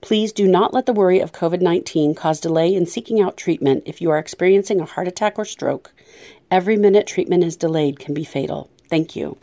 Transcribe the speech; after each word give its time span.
Please 0.00 0.32
do 0.32 0.46
not 0.46 0.74
let 0.74 0.86
the 0.86 0.92
worry 0.92 1.20
of 1.20 1.32
COVID 1.32 1.60
19 1.60 2.14
cause 2.14 2.40
delay 2.40 2.74
in 2.74 2.86
seeking 2.86 3.20
out 3.20 3.36
treatment 3.36 3.82
if 3.86 4.00
you 4.00 4.10
are 4.10 4.18
experiencing 4.18 4.80
a 4.80 4.84
heart 4.84 5.08
attack 5.08 5.38
or 5.38 5.44
stroke. 5.44 5.92
Every 6.50 6.76
minute 6.76 7.06
treatment 7.06 7.44
is 7.44 7.56
delayed 7.56 7.98
can 7.98 8.14
be 8.14 8.24
fatal. 8.24 8.70
Thank 8.88 9.16
you. 9.16 9.36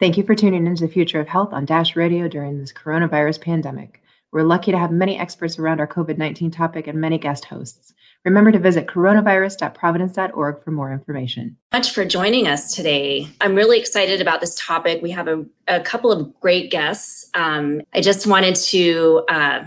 Thank 0.00 0.16
you 0.16 0.24
for 0.24 0.34
tuning 0.34 0.66
into 0.66 0.86
the 0.86 0.92
future 0.92 1.20
of 1.20 1.28
health 1.28 1.52
on 1.52 1.64
Dash 1.64 1.96
Radio 1.96 2.28
during 2.28 2.58
this 2.58 2.72
coronavirus 2.72 3.40
pandemic. 3.40 4.02
We're 4.32 4.42
lucky 4.42 4.72
to 4.72 4.78
have 4.78 4.90
many 4.90 5.18
experts 5.18 5.58
around 5.58 5.78
our 5.78 5.86
COVID 5.86 6.18
19 6.18 6.50
topic 6.50 6.86
and 6.86 7.00
many 7.00 7.18
guest 7.18 7.44
hosts. 7.44 7.92
Remember 8.24 8.52
to 8.52 8.58
visit 8.58 8.86
coronavirus.providence.org 8.86 10.62
for 10.62 10.70
more 10.70 10.92
information. 10.92 11.56
Much 11.72 11.90
for 11.90 12.04
joining 12.04 12.46
us 12.46 12.74
today. 12.74 13.28
I'm 13.40 13.54
really 13.54 13.80
excited 13.80 14.20
about 14.20 14.40
this 14.40 14.54
topic. 14.54 15.02
We 15.02 15.10
have 15.10 15.26
a, 15.26 15.44
a 15.66 15.80
couple 15.80 16.12
of 16.12 16.38
great 16.40 16.70
guests. 16.70 17.28
Um, 17.34 17.82
I 17.92 18.00
just 18.00 18.26
wanted 18.26 18.54
to 18.56 19.24
uh, 19.28 19.64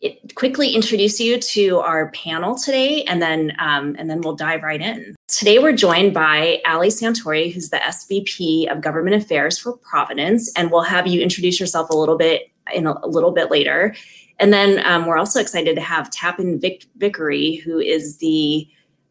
it, 0.00 0.34
quickly 0.34 0.74
introduce 0.74 1.18
you 1.20 1.38
to 1.38 1.78
our 1.78 2.10
panel 2.10 2.54
today, 2.54 3.02
and 3.04 3.22
then 3.22 3.52
um, 3.58 3.96
and 3.98 4.10
then 4.10 4.20
we'll 4.20 4.36
dive 4.36 4.62
right 4.62 4.80
in. 4.80 5.16
Today 5.28 5.58
we're 5.58 5.72
joined 5.72 6.12
by 6.12 6.60
Ali 6.66 6.88
Santori, 6.88 7.52
who's 7.52 7.70
the 7.70 7.78
SVP 7.78 8.70
of 8.70 8.82
Government 8.82 9.16
Affairs 9.16 9.58
for 9.58 9.76
Providence, 9.78 10.52
and 10.56 10.70
we'll 10.70 10.82
have 10.82 11.06
you 11.06 11.22
introduce 11.22 11.58
yourself 11.58 11.90
a 11.90 11.96
little 11.96 12.18
bit 12.18 12.50
in 12.74 12.86
a, 12.86 12.94
a 13.02 13.08
little 13.08 13.32
bit 13.32 13.50
later. 13.50 13.94
And 14.38 14.52
then 14.52 14.84
um, 14.84 15.06
we're 15.06 15.16
also 15.16 15.40
excited 15.40 15.76
to 15.76 15.80
have 15.80 16.10
Tapan 16.10 16.60
Vic- 16.60 16.84
Vickery, 16.96 17.56
who 17.56 17.78
is 17.78 18.18
the 18.18 18.68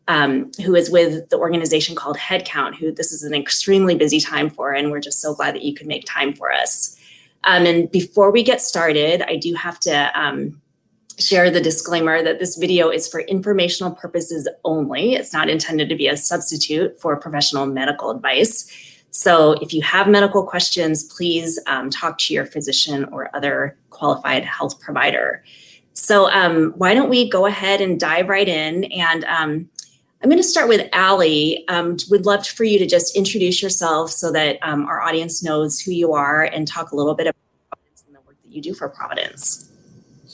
um, 0.08 0.52
who 0.64 0.76
is 0.76 0.92
with 0.92 1.30
the 1.30 1.38
organization 1.38 1.96
called 1.96 2.18
Headcount, 2.18 2.76
who 2.76 2.92
this 2.92 3.12
is 3.12 3.24
an 3.24 3.34
extremely 3.34 3.96
busy 3.96 4.20
time 4.20 4.52
for, 4.52 4.72
and 4.72 4.92
we're 4.92 5.00
just 5.00 5.20
so 5.20 5.34
glad 5.34 5.56
that 5.56 5.64
you 5.64 5.74
could 5.74 5.88
make 5.88 6.06
time 6.06 6.32
for 6.32 6.52
us. 6.52 6.96
Um, 7.44 7.66
and 7.66 7.92
before 7.92 8.32
we 8.32 8.44
get 8.44 8.62
started, 8.62 9.24
I 9.24 9.36
do 9.36 9.54
have 9.56 9.80
to 9.82 10.20
um, 10.20 10.62
share 11.18 11.50
the 11.50 11.62
disclaimer 11.62 12.22
that 12.22 12.40
this 12.40 12.58
video 12.58 12.90
is 12.90 13.08
for 13.08 13.22
informational 13.22 13.92
purposes 13.92 14.48
only. 14.64 15.16
It's 15.16 15.34
not 15.34 15.50
intended 15.50 15.90
to 15.90 15.96
be 15.96 16.08
a 16.08 16.18
substitute 16.18 17.00
for 17.00 17.16
professional 17.18 17.66
medical 17.66 18.12
advice. 18.12 18.70
So 19.12 19.54
if 19.54 19.74
you 19.74 19.82
have 19.82 20.10
medical 20.10 20.44
questions, 20.44 21.04
please 21.04 21.60
um, 21.68 21.90
talk 21.90 22.18
to 22.20 22.34
your 22.34 22.46
physician 22.46 23.06
or 23.06 23.34
other 23.36 23.78
qualified 23.90 24.44
health 24.44 24.82
provider. 24.82 25.44
So 25.94 26.30
um, 26.32 26.74
why 26.76 26.94
don't 26.94 27.10
we 27.10 27.30
go 27.30 27.46
ahead 27.46 27.80
and 27.80 27.98
dive 27.98 28.28
right 28.28 28.48
in? 28.48 28.84
And 28.86 29.24
um, 29.24 29.70
I'm 30.22 30.30
going 30.30 30.42
to 30.42 30.44
start 30.44 30.68
with 30.68 30.90
Ali. 30.92 31.66
Um, 31.70 31.96
would 32.10 32.26
love 32.26 32.46
for 32.46 32.66
you 32.66 32.78
to 32.78 32.86
just 32.86 33.16
introduce 33.16 33.64
yourself 33.64 34.12
so 34.12 34.32
that 34.34 34.58
um, 34.62 34.86
our 34.86 35.02
audience 35.02 35.42
knows 35.42 35.80
who 35.80 35.92
you 35.92 36.12
are 36.12 36.44
and 36.44 36.68
talk 36.68 36.92
a 36.92 36.96
little 36.96 37.16
bit 37.16 37.28
about 37.28 37.36
Providence 37.70 38.04
and 38.06 38.16
the 38.16 38.22
work 38.22 38.36
that 38.44 38.52
you 38.52 38.62
do 38.62 38.74
for 38.74 38.90
Providence. 38.90 39.72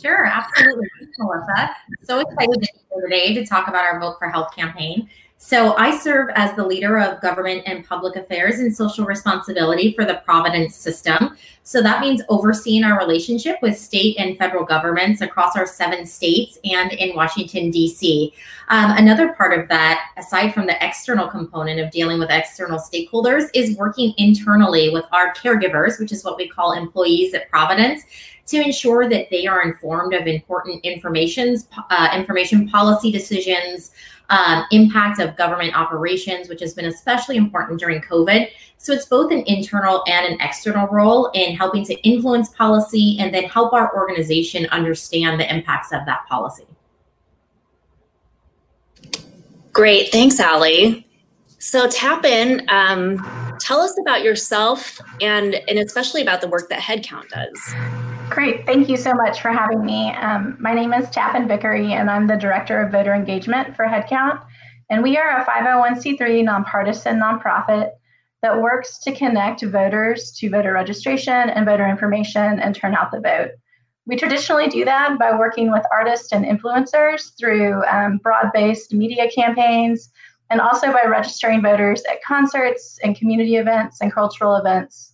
Sure, 0.01 0.25
absolutely. 0.25 0.87
Melissa. 1.19 1.75
So 2.03 2.19
excited 2.19 2.67
today 3.03 3.33
to 3.35 3.45
talk 3.45 3.67
about 3.67 3.83
our 3.83 3.99
Vote 3.99 4.17
for 4.17 4.29
Health 4.29 4.55
campaign. 4.55 5.09
So 5.43 5.75
I 5.75 5.97
serve 5.97 6.29
as 6.35 6.55
the 6.55 6.63
leader 6.63 6.99
of 6.99 7.19
government 7.19 7.63
and 7.65 7.83
public 7.83 8.15
affairs 8.15 8.59
and 8.59 8.75
social 8.75 9.05
responsibility 9.05 9.91
for 9.93 10.05
the 10.05 10.21
Providence 10.23 10.75
system. 10.75 11.35
So 11.63 11.81
that 11.81 11.99
means 11.99 12.21
overseeing 12.29 12.83
our 12.83 12.99
relationship 12.99 13.57
with 13.59 13.75
state 13.75 14.17
and 14.19 14.37
federal 14.37 14.63
governments 14.63 15.21
across 15.21 15.55
our 15.55 15.65
seven 15.65 16.05
states 16.05 16.59
and 16.63 16.93
in 16.93 17.15
Washington, 17.15 17.71
D.C. 17.71 18.33
Um, 18.69 18.91
another 18.97 19.33
part 19.33 19.57
of 19.57 19.67
that, 19.69 20.11
aside 20.15 20.53
from 20.53 20.67
the 20.67 20.83
external 20.85 21.27
component 21.27 21.79
of 21.79 21.89
dealing 21.89 22.19
with 22.19 22.29
external 22.29 22.79
stakeholders, 22.79 23.49
is 23.55 23.75
working 23.77 24.13
internally 24.17 24.91
with 24.91 25.05
our 25.11 25.33
caregivers, 25.33 25.99
which 25.99 26.11
is 26.11 26.23
what 26.23 26.37
we 26.37 26.47
call 26.47 26.73
employees 26.73 27.33
at 27.33 27.49
Providence 27.49 28.03
to 28.47 28.57
ensure 28.57 29.09
that 29.09 29.27
they 29.29 29.47
are 29.47 29.61
informed 29.61 30.13
of 30.13 30.27
important 30.27 30.83
informations, 30.83 31.67
uh, 31.89 32.09
information 32.15 32.67
policy 32.67 33.11
decisions, 33.11 33.91
um, 34.31 34.65
impact 34.71 35.19
of 35.19 35.35
government 35.35 35.75
operations, 35.75 36.49
which 36.49 36.61
has 36.61 36.73
been 36.73 36.85
especially 36.85 37.37
important 37.37 37.79
during 37.79 38.01
COVID. 38.01 38.49
So 38.77 38.93
it's 38.93 39.05
both 39.05 39.31
an 39.31 39.43
internal 39.45 40.03
and 40.07 40.25
an 40.25 40.41
external 40.41 40.87
role 40.87 41.27
in 41.33 41.55
helping 41.55 41.85
to 41.85 41.93
influence 42.01 42.49
policy 42.49 43.17
and 43.19 43.33
then 43.33 43.43
help 43.43 43.73
our 43.73 43.95
organization 43.95 44.65
understand 44.67 45.39
the 45.39 45.53
impacts 45.53 45.91
of 45.91 46.05
that 46.05 46.25
policy. 46.27 46.65
Great. 49.73 50.11
Thanks, 50.11 50.39
Ali. 50.39 51.07
So, 51.59 51.87
Tapan, 51.87 52.67
um, 52.71 53.57
tell 53.59 53.81
us 53.81 53.95
about 54.01 54.23
yourself 54.23 54.99
and, 55.21 55.55
and 55.67 55.77
especially 55.77 56.23
about 56.23 56.41
the 56.41 56.47
work 56.47 56.69
that 56.69 56.79
Headcount 56.79 57.29
does. 57.29 58.00
Great. 58.31 58.65
Thank 58.65 58.87
you 58.87 58.95
so 58.95 59.13
much 59.13 59.41
for 59.41 59.49
having 59.49 59.83
me. 59.83 60.09
Um, 60.13 60.55
my 60.57 60.73
name 60.73 60.93
is 60.93 61.05
Tapan 61.07 61.49
Vickery, 61.49 61.91
and 61.91 62.09
I'm 62.09 62.27
the 62.27 62.37
Director 62.37 62.81
of 62.81 62.89
Voter 62.89 63.13
Engagement 63.13 63.75
for 63.75 63.83
Headcount. 63.83 64.41
And 64.89 65.03
we 65.03 65.17
are 65.17 65.41
a 65.41 65.43
501c3 65.43 66.41
nonpartisan 66.45 67.19
nonprofit 67.19 67.89
that 68.41 68.61
works 68.61 68.99
to 68.99 69.13
connect 69.13 69.63
voters 69.63 70.31
to 70.37 70.49
voter 70.49 70.71
registration 70.71 71.33
and 71.33 71.65
voter 71.65 71.85
information 71.85 72.61
and 72.61 72.73
turn 72.73 72.95
out 72.95 73.11
the 73.11 73.19
vote. 73.19 73.51
We 74.05 74.15
traditionally 74.15 74.69
do 74.69 74.85
that 74.85 75.19
by 75.19 75.37
working 75.37 75.69
with 75.69 75.83
artists 75.91 76.31
and 76.31 76.45
influencers 76.45 77.37
through 77.37 77.83
um, 77.83 78.21
broad 78.23 78.51
based 78.53 78.93
media 78.93 79.29
campaigns 79.29 80.09
and 80.49 80.61
also 80.61 80.93
by 80.93 81.03
registering 81.05 81.61
voters 81.61 82.01
at 82.09 82.23
concerts 82.23 82.97
and 83.03 83.13
community 83.17 83.57
events 83.57 83.99
and 83.99 84.13
cultural 84.13 84.55
events 84.55 85.10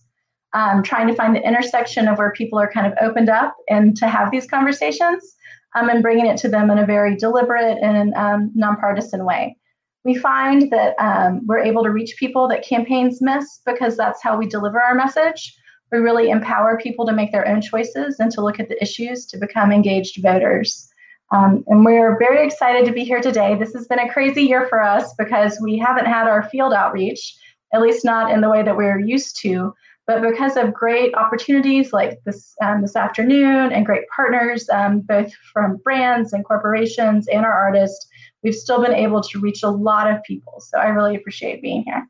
um, 0.54 0.82
trying 0.82 1.06
to 1.08 1.14
find 1.14 1.34
the 1.34 1.46
intersection 1.46 2.08
of 2.08 2.18
where 2.18 2.32
people 2.32 2.58
are 2.58 2.70
kind 2.70 2.86
of 2.86 2.94
opened 3.00 3.28
up 3.28 3.56
and 3.68 3.96
to 3.96 4.08
have 4.08 4.30
these 4.30 4.46
conversations 4.46 5.36
um, 5.74 5.88
and 5.88 6.02
bringing 6.02 6.26
it 6.26 6.38
to 6.38 6.48
them 6.48 6.70
in 6.70 6.78
a 6.78 6.86
very 6.86 7.16
deliberate 7.16 7.78
and 7.82 8.14
um, 8.14 8.50
nonpartisan 8.54 9.24
way. 9.24 9.56
We 10.04 10.14
find 10.14 10.70
that 10.70 10.94
um, 10.98 11.42
we're 11.46 11.58
able 11.58 11.82
to 11.84 11.90
reach 11.90 12.16
people 12.18 12.48
that 12.48 12.66
campaigns 12.66 13.20
miss 13.20 13.60
because 13.66 13.96
that's 13.96 14.22
how 14.22 14.38
we 14.38 14.46
deliver 14.46 14.80
our 14.80 14.94
message. 14.94 15.54
We 15.92 15.98
really 15.98 16.30
empower 16.30 16.78
people 16.78 17.06
to 17.06 17.12
make 17.12 17.32
their 17.32 17.46
own 17.46 17.60
choices 17.60 18.18
and 18.18 18.30
to 18.32 18.40
look 18.40 18.60
at 18.60 18.68
the 18.68 18.80
issues 18.82 19.26
to 19.26 19.38
become 19.38 19.72
engaged 19.72 20.22
voters. 20.22 20.88
Um, 21.30 21.62
and 21.66 21.84
we're 21.84 22.18
very 22.18 22.46
excited 22.46 22.86
to 22.86 22.92
be 22.92 23.04
here 23.04 23.20
today. 23.20 23.54
This 23.54 23.74
has 23.74 23.86
been 23.86 23.98
a 23.98 24.10
crazy 24.10 24.42
year 24.42 24.66
for 24.68 24.82
us 24.82 25.12
because 25.18 25.60
we 25.62 25.76
haven't 25.76 26.06
had 26.06 26.26
our 26.26 26.48
field 26.48 26.72
outreach, 26.72 27.36
at 27.74 27.82
least 27.82 28.04
not 28.04 28.32
in 28.32 28.40
the 28.40 28.48
way 28.48 28.62
that 28.62 28.76
we're 28.76 28.98
used 28.98 29.38
to. 29.42 29.74
But 30.08 30.22
because 30.22 30.56
of 30.56 30.72
great 30.72 31.14
opportunities 31.14 31.92
like 31.92 32.18
this 32.24 32.56
um, 32.62 32.80
this 32.80 32.96
afternoon 32.96 33.72
and 33.72 33.84
great 33.84 34.08
partners, 34.08 34.66
um, 34.70 35.00
both 35.00 35.30
from 35.52 35.76
brands 35.84 36.32
and 36.32 36.42
corporations 36.46 37.28
and 37.28 37.44
our 37.44 37.52
artists, 37.52 38.08
we've 38.42 38.54
still 38.54 38.82
been 38.82 38.94
able 38.94 39.20
to 39.22 39.38
reach 39.38 39.62
a 39.62 39.68
lot 39.68 40.10
of 40.10 40.22
people. 40.22 40.60
So 40.60 40.78
I 40.78 40.86
really 40.86 41.14
appreciate 41.14 41.60
being 41.60 41.84
here. 41.84 42.08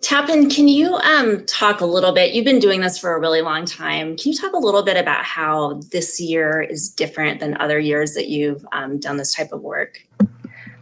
Tapan, 0.00 0.54
can 0.54 0.68
you 0.68 0.94
um, 0.98 1.44
talk 1.46 1.80
a 1.80 1.86
little 1.86 2.12
bit? 2.12 2.32
You've 2.32 2.44
been 2.44 2.60
doing 2.60 2.82
this 2.82 2.96
for 2.96 3.16
a 3.16 3.18
really 3.18 3.42
long 3.42 3.64
time. 3.64 4.16
Can 4.16 4.30
you 4.30 4.38
talk 4.38 4.52
a 4.52 4.58
little 4.58 4.84
bit 4.84 4.96
about 4.96 5.24
how 5.24 5.80
this 5.90 6.20
year 6.20 6.62
is 6.62 6.88
different 6.88 7.40
than 7.40 7.56
other 7.56 7.80
years 7.80 8.14
that 8.14 8.28
you've 8.28 8.64
um, 8.70 9.00
done 9.00 9.16
this 9.16 9.34
type 9.34 9.50
of 9.50 9.60
work? 9.60 10.06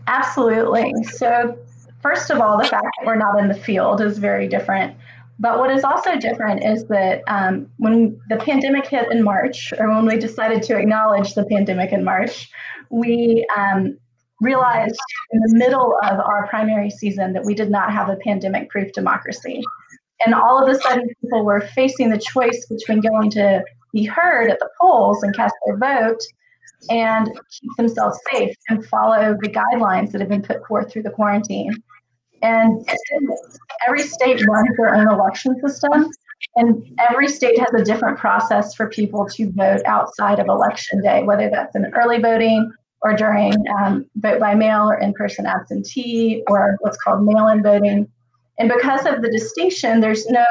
Absolutely. 0.06 0.92
So, 1.04 1.58
first 2.02 2.30
of 2.30 2.42
all, 2.42 2.58
the 2.58 2.64
fact 2.64 2.84
that 2.98 3.06
we're 3.06 3.14
not 3.14 3.38
in 3.38 3.48
the 3.48 3.54
field 3.54 4.02
is 4.02 4.18
very 4.18 4.46
different. 4.46 4.94
But 5.38 5.58
what 5.58 5.70
is 5.70 5.82
also 5.84 6.16
different 6.16 6.64
is 6.64 6.86
that 6.86 7.22
um, 7.26 7.68
when 7.78 8.20
the 8.28 8.36
pandemic 8.36 8.86
hit 8.86 9.10
in 9.10 9.22
March, 9.22 9.72
or 9.78 9.88
when 9.88 10.06
we 10.06 10.16
decided 10.16 10.62
to 10.64 10.78
acknowledge 10.78 11.34
the 11.34 11.44
pandemic 11.46 11.92
in 11.92 12.04
March, 12.04 12.50
we 12.90 13.46
um, 13.56 13.98
realized 14.40 15.00
in 15.32 15.40
the 15.40 15.58
middle 15.58 15.96
of 16.04 16.20
our 16.20 16.46
primary 16.48 16.90
season 16.90 17.32
that 17.32 17.44
we 17.44 17.54
did 17.54 17.70
not 17.70 17.92
have 17.92 18.08
a 18.08 18.16
pandemic 18.16 18.70
proof 18.70 18.92
democracy. 18.92 19.62
And 20.24 20.34
all 20.34 20.62
of 20.62 20.68
a 20.68 20.80
sudden, 20.80 21.08
people 21.20 21.44
were 21.44 21.60
facing 21.60 22.10
the 22.10 22.18
choice 22.18 22.66
between 22.66 23.00
going 23.00 23.30
to 23.30 23.64
be 23.92 24.04
heard 24.04 24.50
at 24.50 24.58
the 24.60 24.68
polls 24.80 25.22
and 25.22 25.34
cast 25.34 25.54
their 25.66 25.76
vote 25.76 26.20
and 26.90 27.26
keep 27.26 27.70
themselves 27.76 28.18
safe 28.32 28.54
and 28.68 28.84
follow 28.86 29.36
the 29.40 29.48
guidelines 29.48 30.12
that 30.12 30.20
have 30.20 30.30
been 30.30 30.42
put 30.42 30.66
forth 30.66 30.92
through 30.92 31.02
the 31.02 31.10
quarantine. 31.10 31.72
And 32.42 32.86
every 33.86 34.02
state 34.02 34.44
runs 34.46 34.68
their 34.76 34.94
own 34.94 35.08
election 35.08 35.58
system. 35.60 36.10
And 36.56 37.00
every 37.10 37.28
state 37.28 37.58
has 37.58 37.72
a 37.74 37.84
different 37.84 38.18
process 38.18 38.74
for 38.74 38.88
people 38.88 39.26
to 39.30 39.50
vote 39.52 39.80
outside 39.86 40.38
of 40.38 40.48
election 40.48 41.02
day, 41.02 41.22
whether 41.22 41.50
that's 41.50 41.74
in 41.74 41.92
early 41.94 42.20
voting 42.20 42.70
or 43.02 43.14
during 43.14 43.52
um, 43.78 44.06
vote 44.16 44.40
by 44.40 44.54
mail 44.54 44.88
or 44.88 44.98
in 44.98 45.12
person 45.14 45.46
absentee 45.46 46.42
or 46.48 46.76
what's 46.80 46.96
called 46.98 47.24
mail 47.24 47.48
in 47.48 47.62
voting. 47.62 48.08
And 48.58 48.68
because 48.68 49.04
of 49.04 49.20
the 49.20 49.30
distinction, 49.30 50.00
there's 50.00 50.26
no 50.26 50.44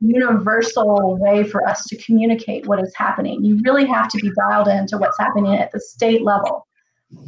universal 0.00 1.16
way 1.20 1.44
for 1.44 1.66
us 1.68 1.84
to 1.84 1.96
communicate 2.02 2.66
what 2.66 2.82
is 2.82 2.92
happening. 2.96 3.44
You 3.44 3.60
really 3.62 3.86
have 3.86 4.08
to 4.08 4.18
be 4.18 4.32
dialed 4.48 4.68
into 4.68 4.96
what's 4.96 5.18
happening 5.18 5.56
at 5.56 5.70
the 5.70 5.80
state 5.80 6.22
level. 6.22 6.66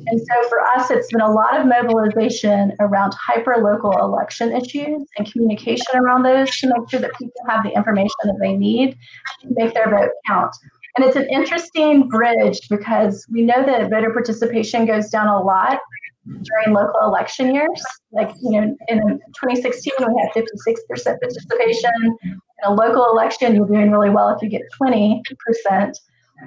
And 0.07 0.21
so 0.21 0.49
for 0.49 0.61
us, 0.61 0.91
it's 0.91 1.11
been 1.11 1.21
a 1.21 1.31
lot 1.31 1.59
of 1.59 1.67
mobilization 1.67 2.73
around 2.81 3.15
hyper 3.15 3.57
local 3.59 3.93
election 3.93 4.53
issues 4.53 5.03
and 5.17 5.31
communication 5.31 5.97
around 5.97 6.23
those 6.25 6.57
to 6.59 6.69
make 6.69 6.91
sure 6.91 7.01
that 7.01 7.11
people 7.19 7.41
have 7.49 7.63
the 7.65 7.71
information 7.71 8.15
that 8.25 8.39
they 8.41 8.55
need 8.55 8.97
to 9.41 9.49
make 9.51 9.75
their 9.75 9.91
vote 9.91 10.11
count. 10.27 10.55
And 10.97 11.05
it's 11.07 11.17
an 11.17 11.29
interesting 11.31 12.09
bridge 12.09 12.61
because 12.69 13.27
we 13.31 13.43
know 13.43 13.65
that 13.65 13.91
voter 13.91 14.13
participation 14.13 14.87
goes 14.87 15.11
down 15.11 15.27
a 15.27 15.41
lot 15.41 15.81
during 16.27 16.75
local 16.75 17.01
election 17.03 17.55
years. 17.55 17.83
Like, 18.13 18.31
you 18.43 18.61
know, 18.61 18.77
in 18.89 19.01
2016, 19.01 19.93
we 19.99 20.23
had 20.23 20.45
56% 20.45 21.21
participation. 21.21 21.91
In 22.23 22.41
a 22.65 22.73
local 22.73 23.11
election, 23.11 23.55
you're 23.55 23.67
doing 23.67 23.91
really 23.91 24.11
well 24.11 24.29
if 24.29 24.41
you 24.41 24.49
get 24.49 24.63
20%. 24.81 25.93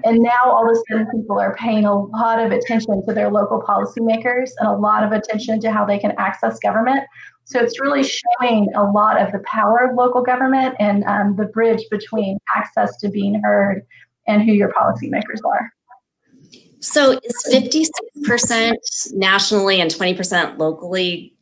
And 0.04 0.20
now 0.20 0.44
all 0.46 0.70
of 0.70 0.76
a 0.76 0.82
sudden, 0.90 1.08
people 1.12 1.40
are 1.40 1.56
paying 1.56 1.86
a 1.86 1.96
lot 1.96 2.40
of 2.40 2.52
attention 2.52 3.06
to 3.08 3.14
their 3.14 3.32
local 3.32 3.62
policymakers 3.62 4.52
and 4.60 4.68
a 4.68 4.74
lot 4.74 5.04
of 5.04 5.12
attention 5.12 5.60
to 5.62 5.72
how 5.72 5.86
they 5.86 5.98
can 5.98 6.14
access 6.18 6.60
government. 6.60 7.04
So 7.46 7.60
it's 7.62 7.80
really 7.80 8.04
showing 8.04 8.70
a 8.76 8.84
lot 8.84 9.22
of 9.22 9.32
the 9.32 9.40
power 9.40 9.90
of 9.90 9.96
local 9.96 10.22
government 10.22 10.76
and 10.80 11.04
um, 11.06 11.36
the 11.38 11.46
bridge 11.46 11.84
between 11.90 12.38
access 12.56 12.98
to 12.98 13.10
being 13.10 13.42
heard 13.42 13.86
and 14.28 14.44
who 14.44 14.52
your 14.52 14.70
policymakers 14.74 15.40
are. 15.46 15.72
So 16.80 17.20
is 17.24 17.90
56% 18.18 18.76
nationally 19.14 19.82
and 19.82 19.90
20% 19.90 20.58
locally, 20.60 21.34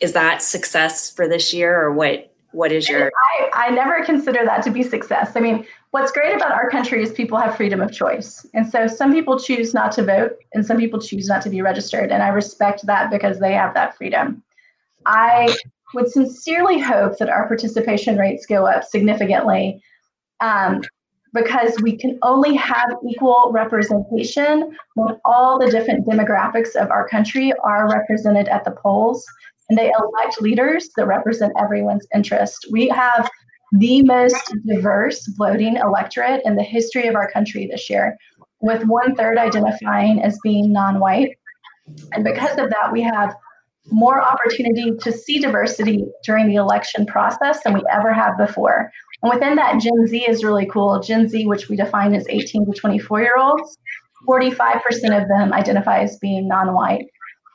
is 0.00 0.12
that 0.12 0.42
success 0.42 1.10
for 1.10 1.26
this 1.26 1.52
year 1.52 1.80
or 1.80 1.92
what? 1.92 2.32
What 2.52 2.72
is 2.72 2.88
your? 2.88 3.10
I, 3.42 3.66
I 3.66 3.70
never 3.70 4.02
consider 4.04 4.42
that 4.44 4.62
to 4.64 4.70
be 4.70 4.82
success. 4.82 5.32
I 5.34 5.40
mean, 5.40 5.66
what's 5.90 6.12
great 6.12 6.34
about 6.34 6.52
our 6.52 6.70
country 6.70 7.02
is 7.02 7.12
people 7.12 7.38
have 7.38 7.56
freedom 7.56 7.80
of 7.80 7.92
choice. 7.92 8.46
And 8.54 8.70
so 8.70 8.86
some 8.86 9.12
people 9.12 9.38
choose 9.38 9.72
not 9.72 9.92
to 9.92 10.04
vote 10.04 10.36
and 10.52 10.64
some 10.64 10.76
people 10.76 11.00
choose 11.00 11.28
not 11.28 11.42
to 11.42 11.50
be 11.50 11.62
registered. 11.62 12.12
And 12.12 12.22
I 12.22 12.28
respect 12.28 12.84
that 12.86 13.10
because 13.10 13.38
they 13.38 13.52
have 13.52 13.74
that 13.74 13.96
freedom. 13.96 14.42
I 15.06 15.56
would 15.94 16.10
sincerely 16.10 16.78
hope 16.78 17.18
that 17.18 17.30
our 17.30 17.46
participation 17.46 18.18
rates 18.18 18.44
go 18.44 18.66
up 18.66 18.84
significantly. 18.84 19.82
Um, 20.40 20.82
because 21.34 21.76
we 21.82 21.96
can 21.96 22.18
only 22.22 22.54
have 22.54 22.90
equal 23.06 23.50
representation 23.52 24.74
when 24.94 25.16
all 25.24 25.58
the 25.58 25.70
different 25.70 26.06
demographics 26.06 26.74
of 26.74 26.90
our 26.90 27.06
country 27.06 27.52
are 27.64 27.90
represented 27.90 28.48
at 28.48 28.64
the 28.64 28.70
polls 28.70 29.26
and 29.68 29.78
they 29.78 29.90
elect 29.90 30.40
leaders 30.40 30.88
that 30.96 31.06
represent 31.06 31.52
everyone's 31.58 32.06
interest. 32.14 32.66
We 32.70 32.88
have 32.88 33.30
the 33.72 34.02
most 34.02 34.54
diverse 34.66 35.26
voting 35.36 35.76
electorate 35.76 36.42
in 36.44 36.56
the 36.56 36.62
history 36.62 37.06
of 37.06 37.14
our 37.14 37.30
country 37.30 37.66
this 37.66 37.90
year, 37.90 38.16
with 38.60 38.84
one 38.84 39.14
third 39.14 39.38
identifying 39.38 40.22
as 40.22 40.38
being 40.42 40.72
non 40.72 41.00
white. 41.00 41.36
And 42.12 42.24
because 42.24 42.58
of 42.58 42.70
that, 42.70 42.92
we 42.92 43.02
have 43.02 43.34
more 43.90 44.20
opportunity 44.22 44.92
to 45.00 45.12
see 45.12 45.38
diversity 45.38 46.04
during 46.24 46.46
the 46.48 46.56
election 46.56 47.06
process 47.06 47.62
than 47.62 47.74
we 47.74 47.82
ever 47.90 48.12
have 48.12 48.36
before. 48.36 48.90
And 49.22 49.32
within 49.32 49.56
that, 49.56 49.80
Gen 49.80 50.06
Z 50.06 50.28
is 50.28 50.44
really 50.44 50.66
cool. 50.66 51.00
Gen 51.00 51.28
Z, 51.28 51.46
which 51.46 51.68
we 51.68 51.76
define 51.76 52.14
as 52.14 52.26
18 52.28 52.66
to 52.66 52.72
24 52.72 53.22
year 53.22 53.36
olds, 53.38 53.78
45% 54.26 55.22
of 55.22 55.28
them 55.28 55.52
identify 55.52 56.00
as 56.00 56.18
being 56.18 56.48
non 56.48 56.74
white. 56.74 57.06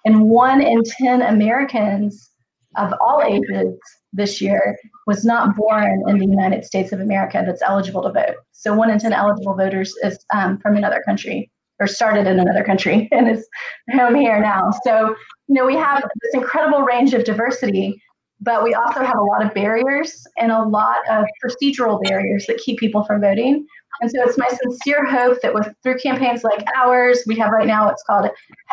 And 0.06 0.30
one 0.30 0.62
in 0.62 0.82
10 0.84 1.22
Americans 1.22 2.32
of 2.76 2.94
all 3.00 3.22
ages 3.22 3.80
this 4.14 4.40
year 4.42 4.78
was 5.08 5.26
not 5.26 5.56
born 5.56 6.04
in 6.08 6.20
the 6.20 6.26
United 6.26 6.64
States 6.64 6.92
of 6.92 7.02
America 7.02 7.44
that's 7.46 7.62
eligible 7.62 8.04
to 8.04 8.12
vote. 8.12 8.36
So 8.52 8.74
one 8.74 8.90
in 8.90 9.00
10 9.00 9.12
eligible 9.12 9.56
voters 9.56 9.94
is 10.04 10.24
um, 10.34 10.60
from 10.60 10.78
another 10.78 11.02
country 11.06 11.52
or 11.80 11.88
started 11.88 12.28
in 12.28 12.40
another 12.40 12.64
country 12.64 13.10
and 13.12 13.30
is 13.30 13.48
home 13.92 14.16
here 14.16 14.40
now. 14.40 14.72
So, 14.84 15.16
you 15.48 15.56
know, 15.56 15.66
we 15.66 15.76
have 15.76 16.04
this 16.22 16.34
incredible 16.34 16.84
range 16.84 17.14
of 17.14 17.24
diversity 17.26 18.02
but 18.44 18.64
we 18.64 18.74
also 18.74 19.04
have 19.04 19.18
a 19.18 19.24
lot 19.24 19.46
of 19.46 19.54
barriers 19.54 20.26
and 20.38 20.52
a 20.52 20.64
lot 20.64 20.98
of 21.10 21.26
procedural 21.44 22.02
barriers 22.04 22.46
that 22.48 22.58
keep 22.58 22.78
people 22.78 23.04
from 23.06 23.22
voting. 23.22 23.66
And 24.02 24.12
so 24.12 24.22
it's 24.24 24.38
my 24.38 24.48
sincere 24.48 25.06
hope 25.06 25.40
that 25.42 25.54
with 25.54 25.68
through 25.82 25.98
campaigns 26.00 26.44
like 26.44 26.66
ours, 26.76 27.24
we 27.26 27.38
have 27.38 27.52
right 27.52 27.68
now 27.68 27.86
what's 27.86 28.04
called 28.04 28.30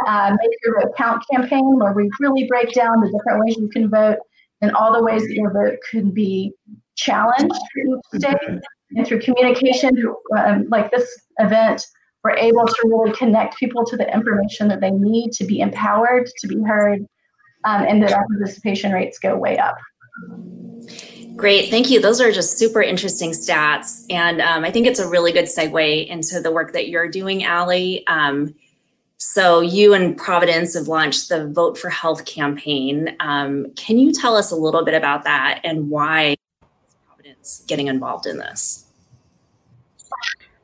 uh, 0.06 0.36
Make 0.40 0.50
Your 0.64 0.80
Vote 0.80 0.96
Count 0.96 1.22
campaign, 1.30 1.78
where 1.78 1.92
we 1.92 2.10
really 2.20 2.46
break 2.48 2.72
down 2.72 3.00
the 3.00 3.12
different 3.12 3.44
ways 3.44 3.56
you 3.58 3.68
can 3.68 3.88
vote 3.88 4.18
and 4.60 4.72
all 4.72 4.92
the 4.92 5.02
ways 5.02 5.22
that 5.22 5.34
your 5.34 5.52
vote 5.52 5.78
could 5.90 6.14
be 6.14 6.52
challenged 6.96 7.54
each 7.54 8.20
state. 8.20 8.60
And 8.96 9.06
through 9.06 9.20
communication, 9.20 9.90
um, 10.36 10.66
like 10.68 10.90
this 10.90 11.08
event, 11.38 11.86
we're 12.24 12.36
able 12.36 12.66
to 12.66 12.82
really 12.84 13.12
connect 13.12 13.56
people 13.56 13.84
to 13.86 13.96
the 13.96 14.12
information 14.12 14.68
that 14.68 14.80
they 14.80 14.90
need 14.90 15.32
to 15.32 15.44
be 15.44 15.60
empowered, 15.60 16.28
to 16.40 16.48
be 16.48 16.60
heard, 16.62 17.00
um, 17.64 17.82
and 17.82 18.02
that 18.02 18.12
our 18.12 18.26
participation 18.26 18.92
rates 18.92 19.18
go 19.18 19.36
way 19.36 19.58
up. 19.58 19.76
Great, 21.36 21.70
thank 21.70 21.88
you. 21.88 22.00
Those 22.00 22.20
are 22.20 22.32
just 22.32 22.58
super 22.58 22.82
interesting 22.82 23.30
stats. 23.30 24.04
And 24.10 24.42
um, 24.42 24.64
I 24.64 24.70
think 24.70 24.86
it's 24.86 24.98
a 24.98 25.08
really 25.08 25.32
good 25.32 25.46
segue 25.46 26.06
into 26.08 26.40
the 26.40 26.50
work 26.50 26.72
that 26.74 26.88
you're 26.88 27.08
doing, 27.08 27.44
Allie. 27.44 28.06
Um, 28.08 28.54
so, 29.22 29.60
you 29.60 29.92
and 29.92 30.16
Providence 30.16 30.72
have 30.72 30.88
launched 30.88 31.28
the 31.28 31.46
Vote 31.48 31.76
for 31.76 31.90
Health 31.90 32.24
campaign. 32.24 33.14
Um, 33.20 33.70
can 33.76 33.98
you 33.98 34.12
tell 34.12 34.34
us 34.34 34.50
a 34.50 34.56
little 34.56 34.82
bit 34.82 34.94
about 34.94 35.24
that 35.24 35.60
and 35.62 35.90
why 35.90 36.36
Providence 37.06 37.62
getting 37.68 37.88
involved 37.88 38.24
in 38.24 38.38
this? 38.38 38.86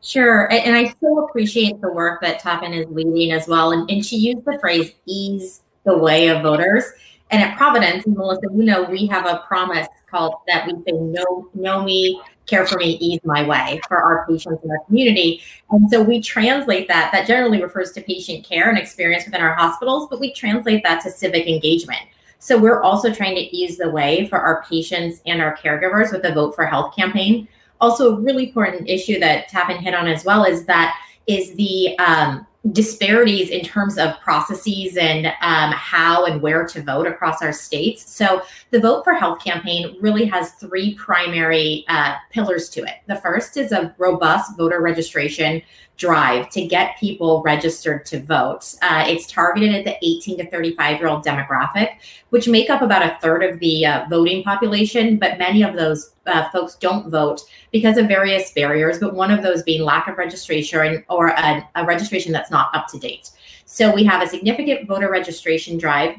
Sure. 0.01 0.51
And 0.51 0.75
I 0.75 0.95
so 1.03 1.27
appreciate 1.27 1.83
the 1.83 1.93
work 1.93 2.23
that 2.23 2.39
Tappan 2.39 2.73
is 2.73 2.87
leading 2.89 3.33
as 3.33 3.47
well. 3.47 3.73
And, 3.73 3.91
and 3.91 4.03
she 4.03 4.17
used 4.17 4.47
the 4.47 4.59
phrase 4.59 4.93
ease 5.05 5.61
the 5.85 5.99
way 5.99 6.29
of 6.29 6.43
voters. 6.43 6.85
And 7.31 7.43
at 7.43 7.59
Providence, 7.59 8.07
Melissa, 8.07 8.47
you 8.55 8.65
know, 8.65 8.85
we 8.85 9.07
have 9.09 9.27
a 9.27 9.45
promise 9.47 9.87
called 10.11 10.35
that 10.49 10.67
we 10.67 10.73
say, 10.87 10.93
know, 10.93 11.51
know 11.53 11.85
me, 11.85 12.23
care 12.47 12.67
for 12.67 12.79
me, 12.79 12.97
ease 13.01 13.21
my 13.25 13.47
way 13.47 13.81
for 13.89 13.99
our 13.99 14.27
patients 14.27 14.63
in 14.65 14.71
our 14.71 14.85
community. 14.87 15.43
And 15.71 15.91
so 15.91 16.03
we 16.03 16.21
translate 16.21 16.89
that, 16.89 17.11
that 17.13 17.27
generally 17.27 17.63
refers 17.63 17.93
to 17.93 18.01
patient 18.01 18.45
care 18.45 18.69
and 18.69 18.79
experience 18.79 19.25
within 19.25 19.41
our 19.41 19.55
hospitals, 19.55 20.09
but 20.09 20.21
we 20.21 20.33
translate 20.33 20.83
that 20.85 21.03
to 21.03 21.11
civic 21.11 21.47
engagement. 21.47 22.01
So 22.39 22.59
we're 22.59 22.83
also 22.83 23.13
trying 23.13 23.35
to 23.37 23.57
ease 23.57 23.79
the 23.79 23.91
way 23.91 24.29
for 24.29 24.39
our 24.39 24.65
patients 24.69 25.21
and 25.27 25.41
our 25.41 25.57
caregivers 25.57 26.13
with 26.13 26.23
the 26.23 26.33
Vote 26.33 26.55
for 26.55 26.67
Health 26.67 26.95
campaign. 26.95 27.49
Also, 27.81 28.17
a 28.17 28.21
really 28.21 28.49
important 28.49 28.89
issue 28.89 29.19
that 29.21 29.49
Tappan 29.49 29.79
hit 29.79 29.95
on 29.95 30.07
as 30.07 30.25
well 30.25 30.45
is 30.45 30.65
that 30.67 30.97
is 31.27 31.55
the 31.55 31.99
um, 31.99 32.47
disparities 32.73 33.51
in 33.51 33.65
terms 33.65 33.99
of 33.99 34.19
processes 34.21 34.97
and 34.97 35.27
um, 35.27 35.73
how 35.73 36.25
and 36.25 36.43
where 36.43 36.67
to 36.67 36.83
vote 36.83 37.07
across 37.07 37.43
our 37.43 37.53
states. 37.53 38.11
So, 38.11 38.43
the 38.71 38.81
Vote 38.81 39.05
for 39.05 39.15
Health 39.15 39.43
campaign 39.43 39.97
really 40.01 40.25
has 40.27 40.53
three 40.53 40.95
primary 40.95 41.85
uh, 41.89 42.15
pillars 42.31 42.69
to 42.71 42.83
it. 42.83 42.95
The 43.07 43.17
first 43.17 43.57
is 43.57 43.73
a 43.73 43.95
robust 43.99 44.57
voter 44.57 44.81
registration 44.81 45.63
drive 45.97 46.49
to 46.51 46.67
get 46.67 46.99
people 46.99 47.43
registered 47.43 48.05
to 48.07 48.21
vote. 48.21 48.75
Uh, 48.83 49.05
it's 49.07 49.27
targeted 49.27 49.75
at 49.75 49.85
the 49.85 49.97
18 50.07 50.39
to 50.39 50.51
35 50.51 50.99
year 50.99 51.09
old 51.09 51.25
demographic, 51.25 51.97
which 52.31 52.49
make 52.49 52.71
up 52.71 52.83
about 52.83 53.03
a 53.03 53.19
third 53.21 53.43
of 53.43 53.59
the 53.61 53.87
uh, 53.87 54.07
voting 54.09 54.43
population, 54.43 55.17
but 55.17 55.39
many 55.39 55.63
of 55.63 55.75
those 55.75 56.15
uh, 56.27 56.49
folks 56.51 56.77
don't 56.77 57.11
vote 57.11 57.43
because 57.73 57.97
of 57.97 58.09
various 58.09 58.53
barriers, 58.53 58.99
but 58.99 59.15
one 59.15 59.31
of 59.31 59.43
those 59.43 59.63
being 59.63 59.83
lack 59.83 60.09
of 60.09 60.19
registration 60.19 61.05
or 61.09 61.29
a, 61.29 61.69
a 61.77 61.85
registration 61.85 62.33
that's 62.33 62.51
not 62.51 62.75
up 62.75 62.87
to 62.89 62.99
date. 62.99 63.31
So 63.65 63.95
we 63.95 64.05
have 64.05 64.23
a 64.23 64.29
significant 64.29 64.87
voter 64.87 65.11
registration 65.11 65.79
drive 65.79 66.17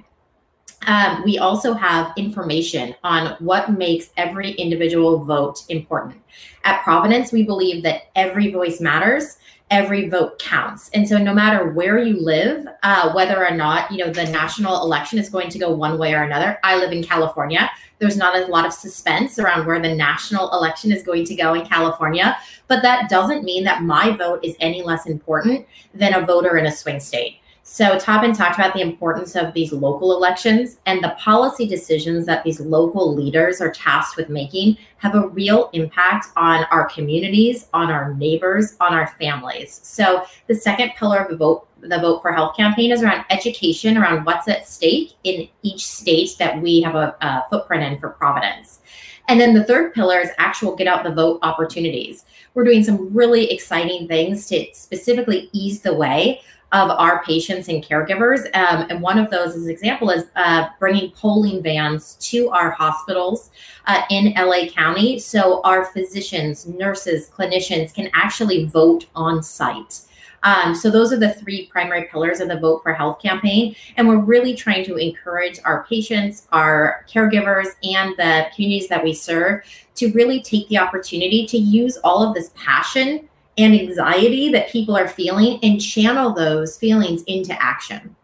um, 0.85 1.23
we 1.25 1.39
also 1.39 1.73
have 1.73 2.13
information 2.17 2.95
on 3.03 3.35
what 3.39 3.71
makes 3.71 4.11
every 4.15 4.51
individual 4.51 5.23
vote 5.23 5.63
important. 5.69 6.21
At 6.63 6.83
Providence, 6.83 7.31
we 7.31 7.43
believe 7.43 7.83
that 7.83 8.03
every 8.15 8.51
voice 8.51 8.79
matters 8.79 9.37
every 9.69 10.07
vote 10.07 10.39
counts. 10.39 10.89
And 10.93 11.07
so 11.07 11.17
no 11.17 11.33
matter 11.33 11.71
where 11.71 11.97
you 11.97 12.19
live, 12.19 12.65
uh, 12.83 13.11
whether 13.13 13.45
or 13.45 13.51
not, 13.51 13.91
you 13.91 13.97
know, 13.97 14.11
the 14.11 14.25
national 14.25 14.81
election 14.81 15.19
is 15.19 15.29
going 15.29 15.49
to 15.49 15.59
go 15.59 15.71
one 15.71 15.97
way 15.97 16.13
or 16.13 16.23
another. 16.23 16.57
I 16.63 16.77
live 16.77 16.91
in 16.91 17.03
California. 17.03 17.69
There's 17.99 18.15
not 18.15 18.35
a 18.37 18.45
lot 18.45 18.65
of 18.65 18.73
suspense 18.73 19.39
around 19.39 19.65
where 19.65 19.81
the 19.81 19.93
national 19.93 20.51
election 20.51 20.91
is 20.91 21.03
going 21.03 21.25
to 21.25 21.35
go 21.35 21.53
in 21.53 21.65
California, 21.65 22.37
but 22.67 22.81
that 22.83 23.09
doesn't 23.09 23.43
mean 23.43 23.63
that 23.63 23.83
my 23.83 24.15
vote 24.15 24.39
is 24.43 24.55
any 24.59 24.83
less 24.83 25.05
important 25.07 25.65
than 25.93 26.13
a 26.13 26.25
voter 26.25 26.57
in 26.57 26.67
a 26.67 26.71
swing 26.71 26.99
state. 26.99 27.39
So 27.69 27.99
Tappan 27.99 28.31
talked 28.31 28.55
about 28.55 28.73
the 28.73 28.79
importance 28.79 29.35
of 29.35 29.53
these 29.53 29.73
local 29.73 30.15
elections 30.15 30.77
and 30.85 31.03
the 31.03 31.13
policy 31.19 31.67
decisions 31.67 32.25
that 32.25 32.45
these 32.45 32.61
local 32.61 33.13
leaders 33.13 33.59
are 33.59 33.71
tasked 33.71 34.15
with 34.15 34.29
making 34.29 34.77
have 34.99 35.15
a 35.15 35.27
real 35.27 35.69
impact 35.73 36.27
on 36.37 36.63
our 36.71 36.87
communities, 36.87 37.67
on 37.73 37.91
our 37.91 38.13
neighbors, 38.13 38.77
on 38.79 38.93
our 38.93 39.07
families. 39.19 39.81
So 39.83 40.23
the 40.47 40.55
second 40.55 40.93
pillar 40.97 41.19
of 41.19 41.29
the 41.29 41.35
vote 41.35 41.67
the 41.81 41.99
vote 41.99 42.21
for 42.21 42.31
health 42.31 42.55
campaign 42.55 42.91
is 42.91 43.03
around 43.03 43.25
education 43.29 43.97
around 43.97 44.23
what's 44.23 44.47
at 44.47 44.67
stake 44.67 45.11
in 45.25 45.49
each 45.61 45.85
state 45.85 46.35
that 46.39 46.59
we 46.61 46.81
have 46.81 46.95
a, 46.95 47.15
a 47.19 47.45
footprint 47.49 47.83
in 47.83 47.99
for 47.99 48.11
Providence. 48.11 48.79
And 49.27 49.41
then 49.41 49.53
the 49.53 49.65
third 49.65 49.93
pillar 49.93 50.19
is 50.19 50.29
actual 50.37 50.73
get 50.73 50.87
out 50.87 51.03
the 51.03 51.11
vote 51.11 51.39
opportunities. 51.43 52.23
We're 52.53 52.63
doing 52.63 52.83
some 52.83 53.13
really 53.13 53.51
exciting 53.51 54.07
things 54.07 54.47
to 54.47 54.65
specifically 54.73 55.49
ease 55.51 55.81
the 55.81 55.93
way 55.93 56.41
of 56.71 56.89
our 56.91 57.23
patients 57.23 57.69
and 57.69 57.83
caregivers. 57.83 58.45
Um, 58.55 58.87
and 58.89 59.01
one 59.01 59.17
of 59.17 59.31
those, 59.31 59.55
as 59.55 59.63
an 59.63 59.71
example, 59.71 60.09
is 60.09 60.25
uh, 60.35 60.67
bringing 60.79 61.11
polling 61.11 61.63
vans 61.63 62.15
to 62.21 62.49
our 62.49 62.71
hospitals 62.71 63.51
uh, 63.85 64.01
in 64.09 64.33
LA 64.35 64.67
County. 64.67 65.17
So 65.19 65.61
our 65.63 65.85
physicians, 65.85 66.67
nurses, 66.67 67.29
clinicians 67.29 67.93
can 67.93 68.09
actually 68.13 68.65
vote 68.65 69.05
on 69.15 69.41
site. 69.41 70.01
Um, 70.43 70.75
so 70.75 70.89
those 70.91 71.11
are 71.11 71.17
the 71.17 71.33
three 71.33 71.67
primary 71.67 72.03
pillars 72.05 72.39
of 72.39 72.47
the 72.47 72.59
Vote 72.59 72.83
for 72.83 72.93
Health 72.93 73.21
campaign. 73.21 73.75
And 73.95 74.07
we're 74.07 74.19
really 74.19 74.55
trying 74.55 74.85
to 74.85 74.95
encourage 74.95 75.59
our 75.65 75.85
patients, 75.85 76.47
our 76.51 77.05
caregivers, 77.09 77.67
and 77.83 78.15
the 78.17 78.47
communities 78.53 78.87
that 78.89 79.03
we 79.03 79.13
serve 79.13 79.63
to 79.95 80.11
really 80.13 80.41
take 80.41 80.67
the 80.69 80.77
opportunity 80.77 81.47
to 81.47 81.57
use 81.57 81.97
all 81.97 82.27
of 82.27 82.35
this 82.35 82.51
passion 82.55 83.27
and 83.57 83.73
anxiety 83.73 84.49
that 84.49 84.69
people 84.69 84.95
are 84.95 85.07
feeling 85.07 85.59
and 85.63 85.81
channel 85.81 86.33
those 86.33 86.77
feelings 86.77 87.23
into 87.23 87.53
action. 87.61 88.15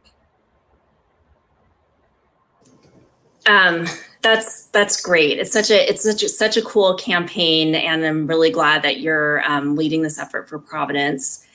Um, 3.46 3.88
that's 4.22 4.68
that's 4.68 5.02
great. 5.02 5.38
It's 5.38 5.52
such 5.52 5.70
a 5.70 5.90
it's 5.90 6.04
such 6.04 6.24
a, 6.24 6.30
such 6.30 6.56
a 6.56 6.62
cool 6.62 6.96
campaign, 6.96 7.76
and 7.76 8.06
I'm 8.06 8.26
really 8.26 8.52
glad 8.52 8.82
that 8.84 9.02
you're 9.02 9.44
um, 9.44 9.76
leading 9.76 10.02
this 10.02 10.18
effort 10.18 10.48
for 10.48 10.60
Providence. 10.60 11.46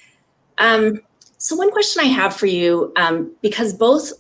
Um, 0.59 1.01
so 1.39 1.57
one 1.57 1.71
question 1.71 2.03
I 2.03 2.09
have 2.09 2.37
for 2.37 2.47
you, 2.47 2.93
um, 2.97 3.33
because 3.41 3.73
both 3.73 4.13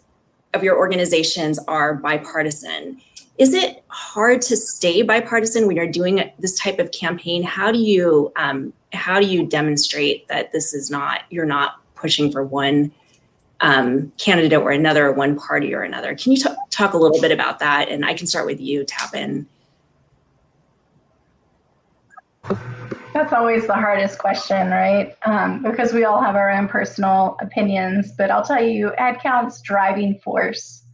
of 0.54 0.62
your 0.62 0.78
organizations 0.78 1.58
are 1.68 1.94
bipartisan, 1.94 3.02
is 3.36 3.52
it 3.52 3.84
hard 3.88 4.40
to 4.42 4.56
stay 4.56 5.02
bipartisan 5.02 5.66
when 5.66 5.76
you're 5.76 5.90
doing 5.90 6.32
this 6.38 6.58
type 6.58 6.78
of 6.78 6.90
campaign? 6.92 7.42
How 7.42 7.70
do 7.70 7.78
you 7.78 8.32
um, 8.36 8.72
how 8.92 9.20
do 9.20 9.26
you 9.26 9.46
demonstrate 9.46 10.26
that 10.28 10.52
this 10.52 10.72
is 10.74 10.90
not 10.90 11.22
you're 11.30 11.46
not 11.46 11.80
pushing 11.94 12.30
for 12.30 12.44
one 12.44 12.92
um, 13.60 14.12
candidate 14.18 14.58
or 14.58 14.70
another, 14.70 15.06
or 15.08 15.12
one 15.12 15.36
party 15.36 15.74
or 15.74 15.82
another? 15.82 16.14
Can 16.14 16.32
you 16.32 16.38
t- 16.38 16.50
talk 16.70 16.94
a 16.94 16.98
little 16.98 17.20
bit 17.20 17.32
about 17.32 17.58
that? 17.58 17.88
And 17.88 18.04
I 18.04 18.14
can 18.14 18.26
start 18.26 18.46
with 18.46 18.60
you, 18.60 18.84
Tappan. 18.84 19.46
That's 23.12 23.32
always 23.32 23.66
the 23.66 23.74
hardest 23.74 24.18
question, 24.18 24.70
right? 24.70 25.16
Um, 25.24 25.62
because 25.62 25.92
we 25.92 26.04
all 26.04 26.22
have 26.22 26.36
our 26.36 26.50
own 26.50 26.68
personal 26.68 27.36
opinions. 27.40 28.12
But 28.12 28.30
I'll 28.30 28.44
tell 28.44 28.62
you, 28.62 28.92
HeadCount's 28.98 29.60
driving 29.60 30.18
force 30.20 30.84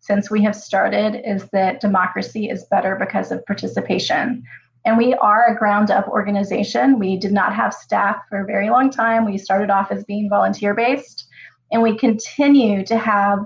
since 0.00 0.30
we 0.30 0.42
have 0.42 0.56
started 0.56 1.20
is 1.28 1.48
that 1.50 1.80
democracy 1.80 2.48
is 2.48 2.64
better 2.64 2.96
because 2.96 3.30
of 3.30 3.44
participation. 3.46 4.44
And 4.84 4.98
we 4.98 5.14
are 5.14 5.46
a 5.46 5.56
ground 5.56 5.90
up 5.90 6.08
organization. 6.08 6.98
We 6.98 7.16
did 7.16 7.32
not 7.32 7.54
have 7.54 7.72
staff 7.72 8.18
for 8.28 8.40
a 8.40 8.46
very 8.46 8.68
long 8.68 8.90
time. 8.90 9.24
We 9.24 9.38
started 9.38 9.70
off 9.70 9.90
as 9.90 10.04
being 10.04 10.28
volunteer 10.28 10.74
based, 10.74 11.26
and 11.72 11.82
we 11.82 11.96
continue 11.96 12.84
to 12.84 12.98
have 12.98 13.38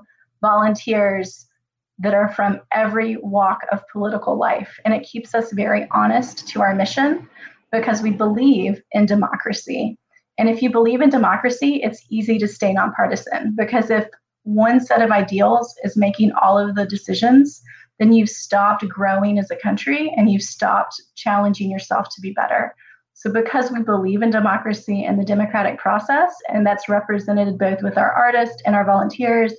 volunteers 0.42 1.46
that 2.00 2.14
are 2.14 2.32
from 2.32 2.60
every 2.72 3.16
walk 3.18 3.60
of 3.72 3.86
political 3.92 4.38
life. 4.38 4.78
And 4.84 4.94
it 4.94 5.02
keeps 5.02 5.34
us 5.34 5.52
very 5.52 5.86
honest 5.90 6.46
to 6.48 6.60
our 6.60 6.74
mission 6.74 7.28
because 7.72 8.02
we 8.02 8.10
believe 8.10 8.80
in 8.92 9.06
democracy. 9.06 9.98
And 10.38 10.48
if 10.48 10.62
you 10.62 10.70
believe 10.70 11.00
in 11.00 11.10
democracy, 11.10 11.80
it's 11.82 12.04
easy 12.08 12.38
to 12.38 12.48
stay 12.48 12.72
nonpartisan 12.72 13.54
because 13.56 13.90
if 13.90 14.06
one 14.44 14.80
set 14.80 15.02
of 15.02 15.10
ideals 15.10 15.74
is 15.84 15.96
making 15.96 16.32
all 16.40 16.56
of 16.56 16.76
the 16.76 16.86
decisions, 16.86 17.62
then 17.98 18.12
you've 18.12 18.28
stopped 18.28 18.86
growing 18.88 19.38
as 19.38 19.50
a 19.50 19.56
country 19.56 20.12
and 20.16 20.30
you've 20.30 20.42
stopped 20.42 21.00
challenging 21.16 21.70
yourself 21.70 22.08
to 22.14 22.20
be 22.20 22.32
better. 22.32 22.74
So, 23.14 23.32
because 23.32 23.72
we 23.72 23.82
believe 23.82 24.22
in 24.22 24.30
democracy 24.30 25.04
and 25.04 25.18
the 25.18 25.24
democratic 25.24 25.78
process, 25.78 26.32
and 26.48 26.64
that's 26.64 26.88
represented 26.88 27.58
both 27.58 27.82
with 27.82 27.98
our 27.98 28.12
artists 28.12 28.62
and 28.64 28.76
our 28.76 28.84
volunteers, 28.84 29.52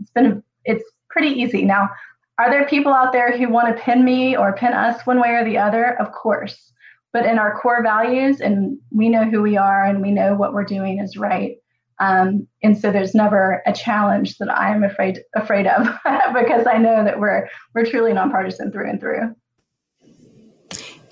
it's 0.00 0.10
been 0.10 0.42
it's 0.64 0.84
pretty 1.10 1.28
easy. 1.28 1.62
Now, 1.64 1.90
are 2.38 2.50
there 2.50 2.66
people 2.66 2.92
out 2.92 3.12
there 3.12 3.36
who 3.36 3.50
want 3.50 3.68
to 3.68 3.82
pin 3.82 4.04
me 4.04 4.34
or 4.36 4.54
pin 4.54 4.72
us 4.72 5.04
one 5.06 5.20
way 5.20 5.30
or 5.30 5.44
the 5.44 5.58
other? 5.58 6.00
Of 6.00 6.12
course. 6.12 6.72
But 7.12 7.26
in 7.26 7.38
our 7.38 7.60
core 7.60 7.82
values, 7.82 8.40
and 8.40 8.78
we 8.90 9.10
know 9.10 9.24
who 9.24 9.42
we 9.42 9.58
are 9.58 9.84
and 9.84 10.00
we 10.00 10.10
know 10.10 10.34
what 10.34 10.54
we're 10.54 10.64
doing 10.64 10.98
is 10.98 11.18
right, 11.18 11.58
um, 12.02 12.48
and 12.64 12.76
so 12.76 12.90
there's 12.90 13.14
never 13.14 13.62
a 13.64 13.72
challenge 13.72 14.36
that 14.38 14.50
I'm 14.50 14.82
afraid 14.82 15.20
afraid 15.36 15.68
of 15.68 15.86
because 16.34 16.66
I 16.66 16.76
know 16.76 17.04
that 17.04 17.18
we're 17.18 17.48
we're 17.74 17.86
truly 17.86 18.12
nonpartisan 18.12 18.72
through 18.72 18.90
and 18.90 19.00
through. 19.00 19.36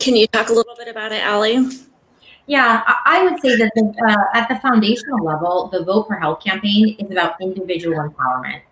Can 0.01 0.17
you 0.17 0.27
talk 0.27 0.49
a 0.49 0.53
little 0.53 0.75
bit 0.77 0.89
about 0.89 1.13
it, 1.13 1.23
Allie? 1.23 1.69
Yeah, 2.47 2.83
I 3.05 3.23
would 3.23 3.41
say 3.41 3.55
that 3.57 3.71
the, 3.77 3.95
uh, 4.09 4.37
at 4.37 4.49
the 4.49 4.57
foundational 4.57 5.25
level, 5.25 5.69
the 5.69 5.85
Vote 5.85 6.09
for 6.09 6.19
Health 6.19 6.43
campaign 6.43 6.97
is 6.99 7.09
about 7.13 7.41
individual 7.41 7.99
empowerment. 7.99 8.63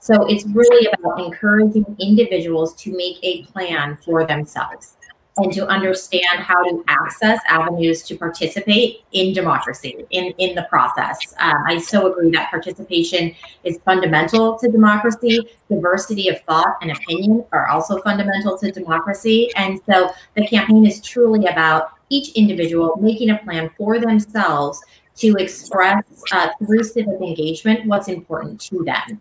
So 0.00 0.24
it's 0.26 0.46
really 0.46 0.88
about 0.94 1.20
encouraging 1.20 1.84
individuals 1.98 2.74
to 2.76 2.96
make 2.96 3.18
a 3.22 3.42
plan 3.42 3.98
for 4.02 4.24
themselves 4.24 4.95
and 5.38 5.52
to 5.52 5.66
understand 5.66 6.40
how 6.40 6.62
to 6.64 6.84
access 6.88 7.40
avenues 7.48 8.02
to 8.02 8.16
participate 8.16 9.04
in 9.12 9.32
democracy 9.32 10.06
in, 10.10 10.32
in 10.38 10.54
the 10.54 10.62
process. 10.70 11.18
Um, 11.38 11.54
I 11.66 11.78
so 11.78 12.10
agree 12.10 12.30
that 12.30 12.50
participation 12.50 13.34
is 13.64 13.78
fundamental 13.84 14.58
to 14.58 14.70
democracy. 14.70 15.38
Diversity 15.68 16.28
of 16.28 16.40
thought 16.42 16.76
and 16.80 16.90
opinion 16.90 17.44
are 17.52 17.68
also 17.68 18.00
fundamental 18.00 18.56
to 18.58 18.70
democracy. 18.70 19.50
And 19.56 19.80
so 19.88 20.10
the 20.34 20.46
campaign 20.46 20.86
is 20.86 21.00
truly 21.00 21.46
about 21.46 21.90
each 22.08 22.34
individual 22.34 22.96
making 23.00 23.30
a 23.30 23.38
plan 23.38 23.70
for 23.76 23.98
themselves 23.98 24.80
to 25.16 25.34
express 25.38 26.04
uh, 26.32 26.48
through 26.58 26.84
civic 26.84 27.20
engagement 27.20 27.86
what's 27.86 28.08
important 28.08 28.60
to 28.60 28.84
them. 28.84 29.20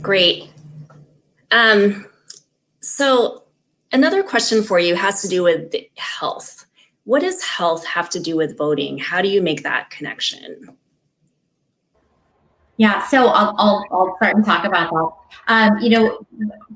Great. 0.00 0.50
Um, 1.50 2.06
so 2.80 3.45
Another 3.92 4.22
question 4.22 4.62
for 4.62 4.78
you 4.78 4.94
has 4.94 5.22
to 5.22 5.28
do 5.28 5.42
with 5.42 5.74
health. 5.96 6.66
What 7.04 7.22
does 7.22 7.42
health 7.42 7.84
have 7.86 8.10
to 8.10 8.20
do 8.20 8.36
with 8.36 8.58
voting? 8.58 8.98
How 8.98 9.22
do 9.22 9.28
you 9.28 9.40
make 9.40 9.62
that 9.62 9.90
connection? 9.90 10.76
Yeah, 12.78 13.06
so 13.06 13.28
I'll, 13.28 13.54
I'll, 13.56 13.84
I'll 13.90 14.16
start 14.16 14.36
and 14.36 14.44
talk 14.44 14.64
about 14.64 14.90
that. 14.90 15.10
Um, 15.48 15.78
you 15.78 15.88
know, 15.88 16.26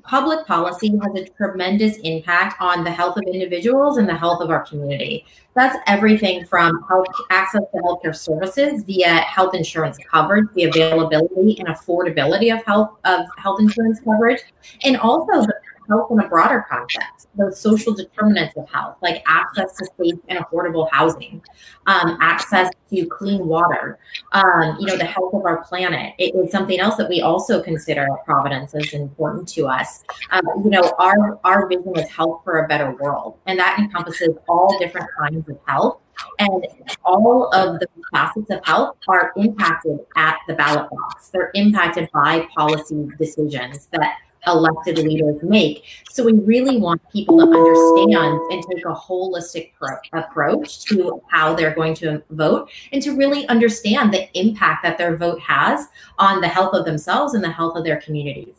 public 0.03 0.47
policy 0.47 0.99
has 1.03 1.15
a 1.15 1.29
tremendous 1.37 1.99
impact 1.99 2.61
on 2.61 2.85
the 2.85 2.91
health 2.91 3.19
of 3.19 3.25
individuals 3.25 3.99
and 3.99 4.09
the 4.09 4.15
health 4.15 4.41
of 4.41 4.51
our 4.51 4.65
community. 4.65 5.27
That's 5.55 5.77
everything 5.87 6.47
from 6.47 6.83
health 6.89 7.07
access 7.29 7.63
to 7.75 7.83
healthcare 7.83 8.17
services 8.17 8.83
via 8.85 9.09
health 9.09 9.55
insurance 9.55 9.99
coverage, 10.11 10.47
the 10.55 10.65
availability 10.65 11.59
and 11.59 11.69
affordability 11.69 12.57
of 12.57 12.65
health 12.65 12.97
of 13.05 13.27
health 13.37 13.61
insurance 13.61 14.01
coverage, 14.01 14.41
and 14.85 14.97
also 14.97 15.43
the 15.43 15.55
health 15.91 16.11
in 16.11 16.21
a 16.21 16.29
broader 16.29 16.65
context, 16.71 17.29
those 17.35 17.61
social 17.61 17.93
determinants 17.93 18.57
of 18.57 18.69
health, 18.71 18.97
like 19.03 19.23
access 19.27 19.77
to 19.77 19.87
safe 19.99 20.19
and 20.29 20.39
affordable 20.39 20.89
housing, 20.91 21.43
um, 21.87 22.17
access 22.21 22.71
to 22.91 23.07
clean 23.07 23.47
water, 23.47 23.99
um, 24.33 24.77
you 24.79 24.87
know, 24.87 24.97
the 24.97 25.05
health 25.05 25.35
of 25.35 25.45
our 25.45 25.65
planet. 25.65 26.15
It 26.19 26.35
is 26.35 26.51
something 26.53 26.79
else 26.79 26.97
that 26.97 27.09
we 27.09 27.21
also 27.21 27.63
consider 27.63 28.03
at 28.03 28.25
Providence 28.25 28.75
as 28.75 28.93
important 28.93 29.49
to 29.49 29.67
us. 29.67 30.05
Um, 30.31 30.43
you 30.65 30.71
know, 30.71 30.93
our, 30.99 31.39
our 31.45 31.69
vision 31.69 31.93
is 31.97 32.09
health 32.09 32.43
for 32.45 32.65
a 32.65 32.69
better 32.69 32.93
world, 32.93 33.39
and 33.47 33.59
that 33.59 33.79
encompasses 33.79 34.37
all 34.49 34.79
different 34.79 35.09
kinds 35.19 35.49
of 35.49 35.59
health. 35.67 36.01
And 36.39 36.67
all 37.03 37.49
of 37.55 37.81
the 37.81 37.87
facets 38.13 38.51
of 38.51 38.63
health 38.65 38.97
are 39.09 39.33
impacted 39.37 40.01
at 40.17 40.37
the 40.47 40.55
ballot 40.55 40.91
box. 40.91 41.29
They're 41.29 41.51
impacted 41.55 42.11
by 42.13 42.47
policy 42.55 43.09
decisions 43.19 43.87
that 43.87 44.17
elected 44.47 44.99
leaders 44.99 45.43
make. 45.43 45.85
So 46.11 46.25
we 46.25 46.33
really 46.33 46.77
want 46.77 47.03
people 47.11 47.39
to 47.39 47.45
understand 47.45 48.41
and 48.51 48.65
take 48.71 48.85
a 48.85 48.95
holistic 48.95 49.73
pro- 49.79 49.97
approach 50.13 50.85
to 50.87 51.23
how 51.31 51.55
they're 51.55 51.75
going 51.75 51.95
to 51.97 52.23
vote 52.31 52.71
and 52.93 53.03
to 53.03 53.17
really 53.17 53.47
understand 53.49 54.13
the 54.13 54.29
impact 54.39 54.83
that 54.83 54.99
their 54.99 55.17
vote 55.17 55.41
has 55.41 55.89
on 56.19 56.41
the 56.41 56.49
health 56.49 56.75
of 56.75 56.85
themselves 56.85 57.35
and 57.35 57.45
the 57.45 57.51
health 57.51 57.77
of 57.77 57.85
their 57.85 58.01
communities. 58.01 58.55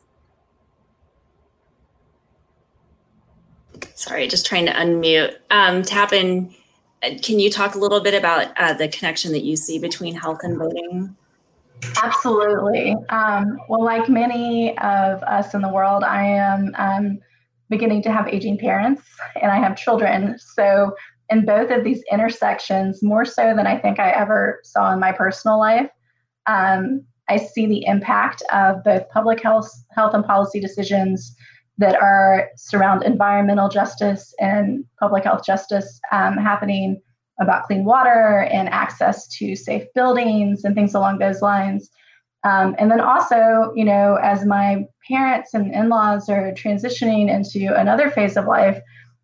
Sorry, 3.96 4.28
just 4.28 4.46
trying 4.46 4.66
to 4.66 4.74
unmute. 4.74 5.36
Um, 5.52 5.84
Tappan, 5.84 6.54
can 7.22 7.40
you 7.40 7.50
talk 7.50 7.76
a 7.76 7.80
little 7.80 8.00
bit 8.00 8.14
about 8.14 8.58
uh, 8.58 8.74
the 8.74 8.88
connection 8.88 9.32
that 9.32 9.44
you 9.44 9.56
see 9.56 9.80
between 9.80 10.16
health 10.16 10.40
and 10.44 10.58
voting? 10.58 11.16
Absolutely. 12.04 12.96
Um, 13.10 13.58
well, 13.68 13.84
like 13.84 14.10
many 14.10 14.78
of 14.78 15.24
us 15.24 15.54
in 15.54 15.62
the 15.62 15.70
world, 15.70 16.04
I 16.04 16.24
am 16.24 16.74
um, 16.78 17.20
beginning 17.70 18.02
to 18.04 18.12
have 18.12 18.28
aging 18.28 18.58
parents 18.58 19.04
and 19.42 19.52
I 19.52 19.58
have 19.58 19.78
children. 19.78 20.38
So, 20.38 20.96
in 21.30 21.46
both 21.46 21.72
of 21.72 21.86
these 21.86 22.04
intersections, 22.12 23.02
more 23.02 23.24
so 23.24 23.56
than 23.56 23.66
I 23.66 23.78
think 23.78 24.00
I 24.00 24.12
ever 24.12 24.60
saw 24.64 24.92
in 24.92 25.00
my 25.00 25.14
personal 25.14 25.58
life, 25.58 25.90
um, 26.46 27.06
I 27.30 27.38
see 27.38 27.66
the 27.66 27.86
impact 27.86 28.44
of 28.52 28.84
both 28.84 29.08
public 29.10 29.42
health, 29.42 29.72
health 29.96 30.14
and 30.14 30.26
policy 30.26 30.60
decisions 30.60 31.34
that 31.78 31.96
are 31.96 32.50
surround 32.58 33.04
environmental 33.04 33.70
justice 33.70 34.34
and 34.40 34.84
public 35.00 35.24
health 35.24 35.46
justice 35.46 36.02
um, 36.12 36.36
happening 36.36 37.02
about 37.42 37.66
clean 37.66 37.84
water 37.84 38.48
and 38.52 38.70
access 38.70 39.28
to 39.28 39.56
safe 39.56 39.84
buildings 39.94 40.64
and 40.64 40.76
things 40.76 40.94
along 40.94 41.20
those 41.20 41.42
lines. 41.42 41.90
Um, 42.44 42.76
and 42.80 42.90
then 42.90 43.02
also, 43.02 43.72
you 43.76 43.86
know, 43.86 44.18
as 44.22 44.46
my 44.46 44.86
parents 45.08 45.54
and 45.54 45.74
in 45.74 45.90
laws 45.90 46.30
are 46.30 46.54
transitioning 46.54 47.30
into 47.30 47.76
another 47.76 48.10
phase 48.10 48.38
of 48.38 48.46
life, 48.46 48.80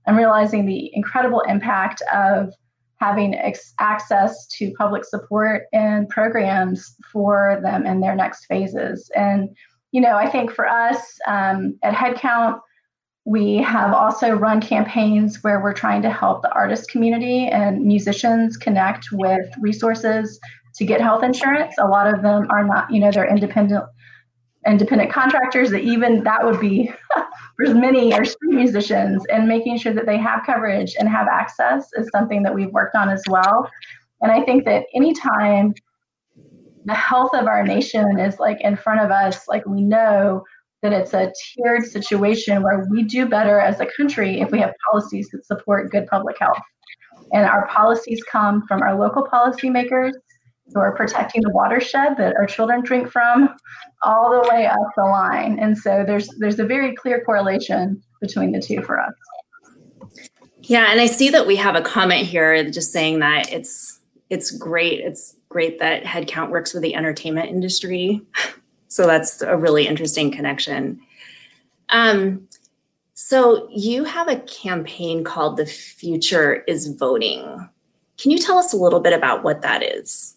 I'm 0.05 0.17
realizing 0.17 0.65
the 0.65 0.91
incredible 0.93 1.41
impact 1.41 2.01
of 2.13 2.53
having 2.99 3.35
ex- 3.35 3.73
access 3.79 4.47
to 4.47 4.73
public 4.73 5.05
support 5.05 5.63
and 5.73 6.09
programs 6.09 6.95
for 7.11 7.59
them 7.61 7.85
in 7.85 7.99
their 7.99 8.15
next 8.15 8.45
phases. 8.45 9.09
And, 9.15 9.49
you 9.91 10.01
know, 10.01 10.15
I 10.15 10.29
think 10.29 10.51
for 10.51 10.67
us 10.67 10.97
um, 11.27 11.77
at 11.83 11.93
Headcount, 11.93 12.59
we 13.27 13.57
have 13.57 13.91
also 13.91 14.31
run 14.31 14.61
campaigns 14.61 15.43
where 15.43 15.61
we're 15.61 15.73
trying 15.73 16.01
to 16.01 16.09
help 16.09 16.41
the 16.41 16.51
artist 16.53 16.89
community 16.89 17.47
and 17.47 17.83
musicians 17.83 18.55
connect 18.55 19.09
with 19.11 19.45
resources 19.59 20.39
to 20.75 20.85
get 20.85 21.01
health 21.01 21.23
insurance. 21.23 21.75
A 21.77 21.85
lot 21.85 22.07
of 22.07 22.21
them 22.21 22.47
are 22.49 22.63
not, 22.63 22.89
you 22.89 23.01
know, 23.01 23.11
they're 23.11 23.29
independent 23.29 23.83
independent 24.65 25.11
contractors 25.11 25.69
that 25.71 25.81
even 25.81 26.23
that 26.23 26.45
would 26.45 26.59
be 26.61 26.89
for 27.57 27.73
many 27.73 28.13
are 28.13 28.23
street 28.23 28.55
musicians 28.55 29.25
and 29.29 29.45
making 29.45 29.77
sure 29.77 29.93
that 29.93 30.05
they 30.05 30.17
have 30.17 30.45
coverage 30.45 30.95
and 30.97 31.09
have 31.09 31.27
access 31.27 31.89
is 31.97 32.09
something 32.13 32.43
that 32.43 32.55
we've 32.55 32.71
worked 32.71 32.95
on 32.95 33.09
as 33.09 33.23
well. 33.29 33.69
And 34.21 34.31
I 34.31 34.41
think 34.43 34.63
that 34.65 34.85
anytime 34.95 35.73
the 36.85 36.93
health 36.93 37.31
of 37.33 37.45
our 37.45 37.63
nation 37.63 38.19
is 38.19 38.39
like 38.39 38.61
in 38.61 38.77
front 38.77 39.01
of 39.01 39.11
us, 39.11 39.49
like 39.49 39.65
we 39.65 39.81
know 39.81 40.45
that 40.83 40.93
it's 40.93 41.13
a 41.13 41.31
tiered 41.53 41.85
situation 41.85 42.61
where 42.61 42.87
we 42.89 43.03
do 43.03 43.25
better 43.25 43.59
as 43.59 43.79
a 43.79 43.87
country 43.97 44.41
if 44.41 44.51
we 44.51 44.59
have 44.59 44.73
policies 44.89 45.29
that 45.31 45.45
support 45.45 45.91
good 45.91 46.07
public 46.07 46.37
health. 46.39 46.59
And 47.33 47.45
our 47.45 47.67
policies 47.67 48.23
come 48.23 48.65
from 48.67 48.81
our 48.81 48.97
local 48.97 49.25
policymakers 49.25 50.13
who 50.73 50.79
are 50.79 50.95
protecting 50.95 51.41
the 51.41 51.49
watershed 51.49 52.17
that 52.17 52.35
our 52.35 52.45
children 52.45 52.83
drink 52.83 53.09
from 53.09 53.49
all 54.03 54.31
the 54.31 54.49
way 54.49 54.65
up 54.65 54.77
the 54.95 55.03
line. 55.03 55.57
And 55.59 55.77
so 55.77 56.03
there's 56.05 56.27
there's 56.37 56.59
a 56.59 56.65
very 56.65 56.95
clear 56.95 57.21
correlation 57.23 58.01
between 58.21 58.51
the 58.51 58.61
two 58.61 58.81
for 58.81 58.99
us. 58.99 59.13
Yeah, 60.61 60.91
and 60.91 60.99
I 60.99 61.05
see 61.05 61.29
that 61.29 61.47
we 61.47 61.55
have 61.55 61.75
a 61.75 61.81
comment 61.81 62.25
here 62.25 62.69
just 62.69 62.91
saying 62.91 63.19
that 63.19 63.51
it's 63.51 63.99
it's 64.29 64.51
great. 64.51 64.99
It's 64.99 65.35
great 65.49 65.79
that 65.79 66.03
Headcount 66.03 66.49
works 66.49 66.73
with 66.73 66.83
the 66.83 66.95
entertainment 66.95 67.49
industry 67.49 68.21
so 68.87 69.05
that's 69.05 69.41
a 69.41 69.57
really 69.57 69.87
interesting 69.87 70.31
connection. 70.31 70.99
Um, 71.89 72.47
so 73.13 73.67
you 73.71 74.03
have 74.03 74.27
a 74.27 74.39
campaign 74.41 75.23
called 75.23 75.57
The 75.57 75.65
Future 75.65 76.63
is 76.67 76.87
Voting. 76.87 77.69
Can 78.17 78.31
you 78.31 78.37
tell 78.37 78.57
us 78.57 78.73
a 78.73 78.77
little 78.77 78.99
bit 78.99 79.13
about 79.13 79.43
what 79.43 79.61
that 79.61 79.83
is? 79.83 80.35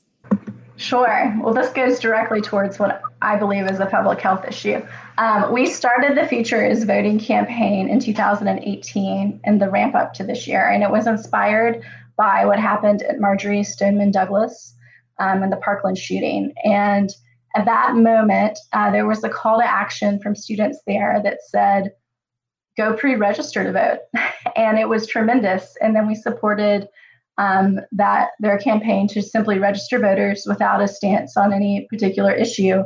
Sure. 0.76 1.36
Well, 1.42 1.52
this 1.52 1.70
goes 1.72 2.00
directly 2.00 2.40
towards 2.40 2.78
what 2.78 3.02
I 3.20 3.36
believe 3.36 3.70
is 3.70 3.80
a 3.80 3.86
public 3.86 4.18
health 4.18 4.46
issue. 4.48 4.80
Um, 5.18 5.52
we 5.52 5.66
started 5.66 6.16
the 6.16 6.26
Future 6.26 6.64
is 6.64 6.84
Voting 6.84 7.18
campaign 7.18 7.90
in 7.90 8.00
2018 8.00 9.40
and 9.44 9.60
the 9.60 9.68
ramp 9.68 9.94
up 9.94 10.14
to 10.14 10.24
this 10.24 10.46
year, 10.46 10.70
and 10.70 10.82
it 10.82 10.90
was 10.90 11.06
inspired 11.06 11.84
by 12.16 12.46
what 12.46 12.58
happened 12.58 13.02
at 13.02 13.20
Marjory 13.20 13.62
Stoneman 13.62 14.10
Douglas 14.10 14.74
um, 15.18 15.42
in 15.42 15.50
the 15.50 15.56
Parkland 15.56 15.98
shooting. 15.98 16.54
And 16.64 17.10
at 17.56 17.64
that 17.64 17.96
moment, 17.96 18.58
uh, 18.72 18.90
there 18.90 19.06
was 19.06 19.24
a 19.24 19.28
call 19.28 19.58
to 19.58 19.68
action 19.68 20.20
from 20.20 20.36
students 20.36 20.80
there 20.86 21.20
that 21.24 21.38
said, 21.48 21.92
go 22.76 22.94
pre 22.94 23.16
register 23.16 23.64
to 23.64 23.72
vote. 23.72 23.98
and 24.56 24.78
it 24.78 24.88
was 24.88 25.06
tremendous. 25.06 25.76
And 25.80 25.94
then 25.94 26.06
we 26.06 26.14
supported 26.14 26.88
um, 27.38 27.80
that 27.92 28.30
their 28.38 28.58
campaign 28.58 29.08
to 29.08 29.22
simply 29.22 29.58
register 29.58 29.98
voters 29.98 30.44
without 30.46 30.82
a 30.82 30.88
stance 30.88 31.36
on 31.36 31.52
any 31.52 31.86
particular 31.90 32.32
issue. 32.32 32.82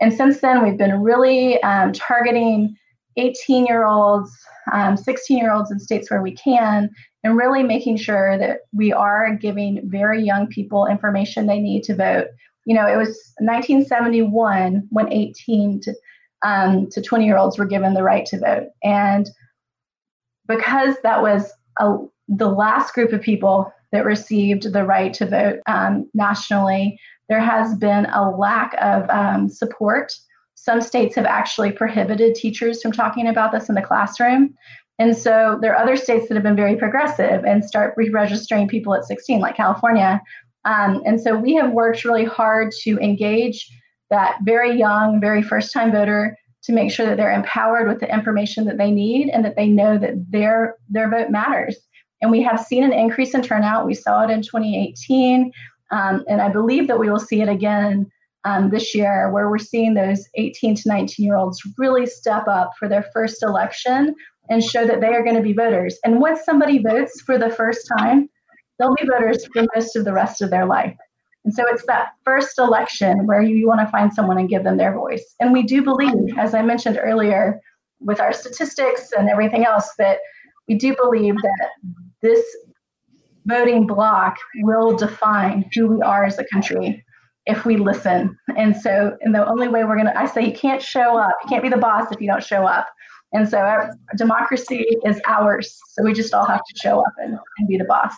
And 0.00 0.12
since 0.12 0.40
then, 0.40 0.62
we've 0.62 0.76
been 0.76 1.00
really 1.00 1.60
um, 1.62 1.92
targeting 1.92 2.76
18 3.16 3.66
year 3.66 3.84
olds, 3.84 4.30
16 4.72 5.38
um, 5.38 5.42
year 5.42 5.52
olds 5.52 5.70
in 5.70 5.80
states 5.80 6.10
where 6.10 6.22
we 6.22 6.32
can, 6.32 6.90
and 7.24 7.36
really 7.36 7.62
making 7.62 7.96
sure 7.96 8.38
that 8.38 8.60
we 8.72 8.92
are 8.92 9.34
giving 9.34 9.80
very 9.84 10.22
young 10.22 10.46
people 10.46 10.86
information 10.86 11.46
they 11.46 11.60
need 11.60 11.82
to 11.84 11.96
vote 11.96 12.26
you 12.66 12.74
know, 12.74 12.86
it 12.86 12.96
was 12.96 13.32
1971 13.38 14.86
when 14.90 15.12
18 15.12 15.80
to 15.80 15.94
um, 16.44 16.88
to 16.90 17.00
20 17.00 17.24
year 17.24 17.38
olds 17.38 17.58
were 17.58 17.64
given 17.64 17.94
the 17.94 18.02
right 18.02 18.26
to 18.26 18.38
vote, 18.38 18.68
and 18.84 19.30
because 20.46 20.96
that 21.02 21.22
was 21.22 21.50
a, 21.80 21.96
the 22.28 22.50
last 22.50 22.92
group 22.92 23.12
of 23.12 23.22
people 23.22 23.72
that 23.92 24.04
received 24.04 24.72
the 24.72 24.84
right 24.84 25.14
to 25.14 25.26
vote 25.26 25.60
um, 25.66 26.08
nationally, 26.12 26.98
there 27.28 27.40
has 27.40 27.74
been 27.76 28.06
a 28.06 28.30
lack 28.30 28.74
of 28.80 29.08
um, 29.10 29.48
support. 29.48 30.12
Some 30.54 30.80
states 30.80 31.14
have 31.14 31.24
actually 31.24 31.72
prohibited 31.72 32.34
teachers 32.34 32.82
from 32.82 32.92
talking 32.92 33.28
about 33.28 33.52
this 33.52 33.68
in 33.68 33.74
the 33.74 33.82
classroom. 33.82 34.54
And 34.98 35.16
so 35.16 35.58
there 35.60 35.74
are 35.74 35.82
other 35.82 35.96
states 35.96 36.28
that 36.28 36.34
have 36.34 36.42
been 36.42 36.56
very 36.56 36.76
progressive 36.76 37.44
and 37.44 37.64
start 37.64 37.94
re 37.96 38.08
registering 38.08 38.66
people 38.66 38.94
at 38.94 39.04
16, 39.04 39.40
like 39.40 39.56
California, 39.56 40.20
um, 40.66 41.00
and 41.06 41.20
so 41.20 41.34
we 41.36 41.54
have 41.54 41.70
worked 41.70 42.04
really 42.04 42.24
hard 42.24 42.72
to 42.82 42.98
engage 42.98 43.66
that 44.10 44.36
very 44.44 44.76
young, 44.76 45.20
very 45.20 45.40
first 45.40 45.72
time 45.72 45.92
voter 45.92 46.36
to 46.64 46.72
make 46.72 46.90
sure 46.90 47.06
that 47.06 47.16
they're 47.16 47.32
empowered 47.32 47.86
with 47.86 48.00
the 48.00 48.12
information 48.12 48.64
that 48.64 48.76
they 48.76 48.90
need 48.90 49.30
and 49.30 49.44
that 49.44 49.54
they 49.54 49.68
know 49.68 49.96
that 49.96 50.14
their 50.30 50.76
their 50.88 51.08
vote 51.08 51.30
matters. 51.30 51.76
And 52.20 52.30
we 52.30 52.42
have 52.42 52.60
seen 52.60 52.82
an 52.82 52.92
increase 52.92 53.34
in 53.34 53.42
turnout. 53.42 53.86
We 53.86 53.94
saw 53.94 54.24
it 54.24 54.30
in 54.30 54.42
2018, 54.42 55.52
um, 55.92 56.24
and 56.28 56.40
I 56.40 56.48
believe 56.48 56.88
that 56.88 56.98
we 56.98 57.10
will 57.10 57.20
see 57.20 57.40
it 57.40 57.48
again 57.48 58.10
um, 58.44 58.70
this 58.70 58.94
year, 58.94 59.30
where 59.30 59.48
we're 59.48 59.58
seeing 59.58 59.94
those 59.94 60.26
18 60.34 60.74
to 60.76 60.82
19 60.86 61.24
year 61.24 61.36
olds 61.36 61.60
really 61.78 62.06
step 62.06 62.48
up 62.48 62.72
for 62.76 62.88
their 62.88 63.04
first 63.12 63.42
election 63.44 64.14
and 64.50 64.64
show 64.64 64.84
that 64.84 65.00
they 65.00 65.14
are 65.14 65.22
going 65.22 65.36
to 65.36 65.42
be 65.42 65.52
voters. 65.52 65.96
And 66.04 66.20
once 66.20 66.40
somebody 66.44 66.82
votes 66.82 67.20
for 67.20 67.38
the 67.38 67.50
first 67.50 67.88
time, 67.98 68.28
they'll 68.78 68.94
be 68.94 69.06
voters 69.06 69.46
for 69.52 69.64
most 69.74 69.96
of 69.96 70.04
the 70.04 70.12
rest 70.12 70.42
of 70.42 70.50
their 70.50 70.66
life. 70.66 70.96
And 71.44 71.54
so 71.54 71.64
it's 71.68 71.86
that 71.86 72.08
first 72.24 72.58
election 72.58 73.26
where 73.26 73.40
you 73.40 73.68
want 73.68 73.80
to 73.80 73.90
find 73.90 74.12
someone 74.12 74.36
and 74.36 74.48
give 74.48 74.64
them 74.64 74.76
their 74.76 74.92
voice. 74.92 75.36
And 75.38 75.52
we 75.52 75.62
do 75.62 75.82
believe, 75.82 76.36
as 76.36 76.54
I 76.54 76.62
mentioned 76.62 76.98
earlier, 77.00 77.60
with 78.00 78.20
our 78.20 78.32
statistics 78.32 79.12
and 79.16 79.28
everything 79.28 79.64
else, 79.64 79.88
that 79.98 80.18
we 80.68 80.74
do 80.74 80.96
believe 80.96 81.36
that 81.36 81.70
this 82.20 82.44
voting 83.46 83.86
block 83.86 84.36
will 84.56 84.96
define 84.96 85.70
who 85.72 85.86
we 85.86 86.02
are 86.02 86.24
as 86.24 86.38
a 86.38 86.44
country 86.52 87.04
if 87.46 87.64
we 87.64 87.76
listen. 87.76 88.36
And 88.56 88.76
so, 88.76 89.16
and 89.20 89.32
the 89.32 89.46
only 89.46 89.68
way 89.68 89.84
we're 89.84 89.94
going 89.94 90.06
to, 90.06 90.18
I 90.18 90.26
say, 90.26 90.44
you 90.44 90.52
can't 90.52 90.82
show 90.82 91.16
up. 91.16 91.36
You 91.44 91.48
can't 91.48 91.62
be 91.62 91.68
the 91.68 91.76
boss 91.76 92.10
if 92.10 92.20
you 92.20 92.26
don't 92.26 92.42
show 92.42 92.66
up. 92.66 92.88
And 93.32 93.48
so, 93.48 93.58
our 93.58 93.92
democracy 94.16 94.84
is 95.04 95.20
ours. 95.26 95.78
So 95.90 96.02
we 96.02 96.12
just 96.12 96.34
all 96.34 96.44
have 96.44 96.60
to 96.60 96.78
show 96.80 97.00
up 97.00 97.12
and, 97.18 97.38
and 97.58 97.68
be 97.68 97.76
the 97.76 97.84
boss. 97.84 98.14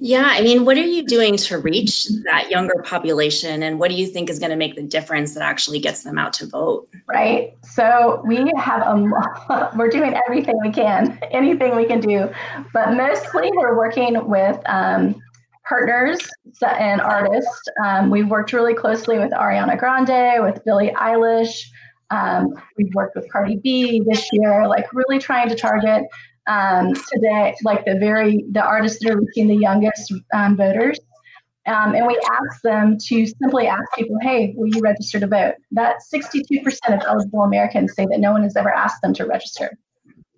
Yeah, 0.00 0.26
I 0.26 0.42
mean, 0.42 0.66
what 0.66 0.76
are 0.76 0.84
you 0.84 1.06
doing 1.06 1.36
to 1.38 1.56
reach 1.56 2.08
that 2.24 2.50
younger 2.50 2.82
population 2.84 3.62
and 3.62 3.78
what 3.78 3.90
do 3.90 3.96
you 3.96 4.06
think 4.06 4.28
is 4.28 4.38
going 4.38 4.50
to 4.50 4.56
make 4.56 4.74
the 4.74 4.82
difference 4.82 5.32
that 5.32 5.42
actually 5.42 5.78
gets 5.78 6.02
them 6.02 6.18
out 6.18 6.34
to 6.34 6.46
vote? 6.46 6.88
Right. 7.08 7.56
So, 7.62 8.22
we 8.26 8.52
have 8.58 8.82
a 8.82 9.72
we're 9.76 9.88
doing 9.88 10.14
everything 10.26 10.58
we 10.62 10.70
can, 10.70 11.18
anything 11.30 11.74
we 11.74 11.86
can 11.86 12.00
do, 12.00 12.30
but 12.74 12.92
mostly 12.92 13.50
we're 13.54 13.78
working 13.78 14.28
with 14.28 14.58
um, 14.66 15.20
partners 15.66 16.18
and 16.62 17.00
artists. 17.00 17.62
Um, 17.82 18.10
we've 18.10 18.28
worked 18.28 18.52
really 18.52 18.74
closely 18.74 19.18
with 19.18 19.30
Ariana 19.30 19.78
Grande, 19.78 20.44
with 20.44 20.62
Billie 20.64 20.90
Eilish. 20.90 21.62
Um, 22.10 22.52
we've 22.76 22.92
worked 22.94 23.16
with 23.16 23.30
Cardi 23.32 23.56
B 23.56 24.02
this 24.06 24.28
year, 24.32 24.68
like 24.68 24.92
really 24.92 25.18
trying 25.18 25.48
to 25.48 25.54
target 25.54 26.04
um, 26.46 26.92
today, 27.12 27.54
like 27.64 27.84
the 27.84 27.98
very 27.98 28.44
the 28.50 28.62
artists 28.62 29.02
that 29.02 29.12
are 29.12 29.18
reaching 29.18 29.48
the 29.48 29.56
youngest 29.56 30.12
um, 30.32 30.56
voters. 30.56 30.98
Um, 31.66 31.94
and 31.94 32.06
we 32.06 32.20
ask 32.30 32.60
them 32.62 32.98
to 33.06 33.26
simply 33.26 33.66
ask 33.66 33.84
people, 33.96 34.18
"Hey, 34.20 34.54
will 34.56 34.68
you 34.68 34.80
register 34.82 35.18
to 35.20 35.26
vote?" 35.26 35.54
That 35.72 35.96
62% 36.12 36.60
of 36.88 37.00
eligible 37.06 37.42
Americans 37.42 37.94
say 37.94 38.06
that 38.10 38.20
no 38.20 38.32
one 38.32 38.42
has 38.42 38.56
ever 38.56 38.70
asked 38.70 39.00
them 39.02 39.14
to 39.14 39.24
register, 39.24 39.70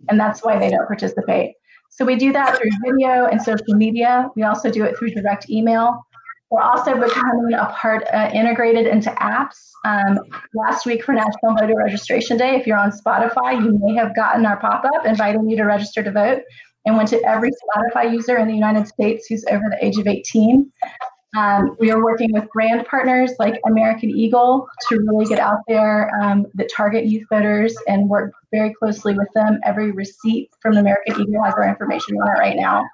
and 0.09 0.21
that's 0.21 0.45
why 0.45 0.59
they 0.59 0.71
don't 0.71 0.87
participate. 0.87 1.55
So 1.90 2.05
we 2.05 2.14
do 2.16 2.33
that 2.33 2.59
through 2.59 2.71
video 2.85 3.27
and 3.27 3.40
social 3.42 3.75
media. 3.75 4.29
We 4.37 4.42
also 4.42 4.71
do 4.71 4.85
it 4.85 4.97
through 4.99 5.11
direct 5.11 5.51
email. 5.51 6.07
We're 6.51 6.63
also 6.63 6.95
becoming 6.95 7.55
a 7.55 7.67
part 7.77 8.05
uh, 8.13 8.31
integrated 8.33 8.87
into 8.87 9.11
apps. 9.11 9.71
Um, 9.85 10.19
last 10.55 10.87
week 10.87 11.05
for 11.05 11.13
National 11.13 11.55
Voter 11.59 11.77
Registration 11.77 12.37
Day, 12.37 12.57
if 12.57 12.67
you're 12.67 12.79
on 12.79 12.91
Spotify, 12.91 13.61
you 13.63 13.79
may 13.83 13.95
have 13.95 14.15
gotten 14.15 14.47
our 14.47 14.59
pop 14.59 14.85
up 14.85 15.07
inviting 15.07 15.49
you 15.49 15.57
to 15.57 15.65
register 15.65 16.03
to 16.03 16.11
vote 16.11 16.43
and 16.85 16.97
went 16.97 17.09
to 17.11 17.23
every 17.25 17.51
Spotify 17.51 18.13
user 18.13 18.37
in 18.39 18.47
the 18.47 18.55
United 18.55 18.87
States 18.87 19.27
who's 19.29 19.45
over 19.51 19.65
the 19.71 19.85
age 19.85 19.99
of 19.99 20.07
18. 20.07 20.71
Um, 21.37 21.77
we 21.79 21.91
are 21.91 22.03
working 22.03 22.33
with 22.33 22.45
brand 22.53 22.87
partners 22.87 23.33
like 23.39 23.61
American 23.67 24.11
Eagle 24.11 24.67
to 24.89 24.99
really 25.07 25.27
get 25.27 25.39
out 25.39 25.59
there 25.69 26.11
um, 26.23 26.47
that 26.55 26.71
target 26.75 27.07
youth 27.07 27.27
voters 27.29 27.77
and 27.89 28.09
work 28.09 28.33
very 28.53 28.73
closely 28.73 29.15
with 29.15 29.29
them. 29.35 29.59
Every 29.65 29.91
receipt 29.91 30.51
from 30.61 30.77
American 30.77 31.21
Eagle 31.21 31.43
has 31.43 31.55
our 31.55 31.69
information 31.69 32.17
on 32.17 32.29
it 32.29 32.41
right 32.41 32.57
now. 32.57 32.85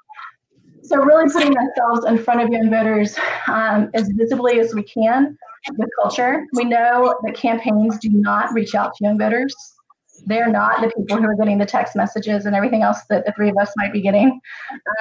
So, 0.83 0.97
really 0.97 1.31
putting 1.33 1.57
ourselves 1.57 2.07
in 2.07 2.19
front 2.19 2.41
of 2.41 2.49
young 2.51 2.71
voters 2.71 3.17
um, 3.47 3.91
as 3.95 4.09
visibly 4.09 4.59
as 4.61 4.75
we 4.75 4.83
can 4.83 5.37
with 5.77 5.89
culture. 6.01 6.47
We 6.55 6.65
know 6.65 7.15
that 7.25 7.35
campaigns 7.35 7.99
do 7.99 8.11
not 8.11 8.53
reach 8.53 8.75
out 8.75 8.95
to 8.97 9.05
young 9.05 9.19
voters. 9.19 9.55
They're 10.27 10.51
not 10.51 10.81
the 10.81 10.89
people 10.89 11.19
who 11.19 11.25
are 11.25 11.35
getting 11.35 11.59
the 11.59 11.67
text 11.67 11.97
messages 11.97 12.47
and 12.47 12.55
everything 12.55 12.83
else 12.83 13.03
that 13.11 13.25
the 13.25 13.33
three 13.33 13.49
of 13.49 13.57
us 13.57 13.73
might 13.77 13.93
be 13.93 14.01
getting 14.01 14.41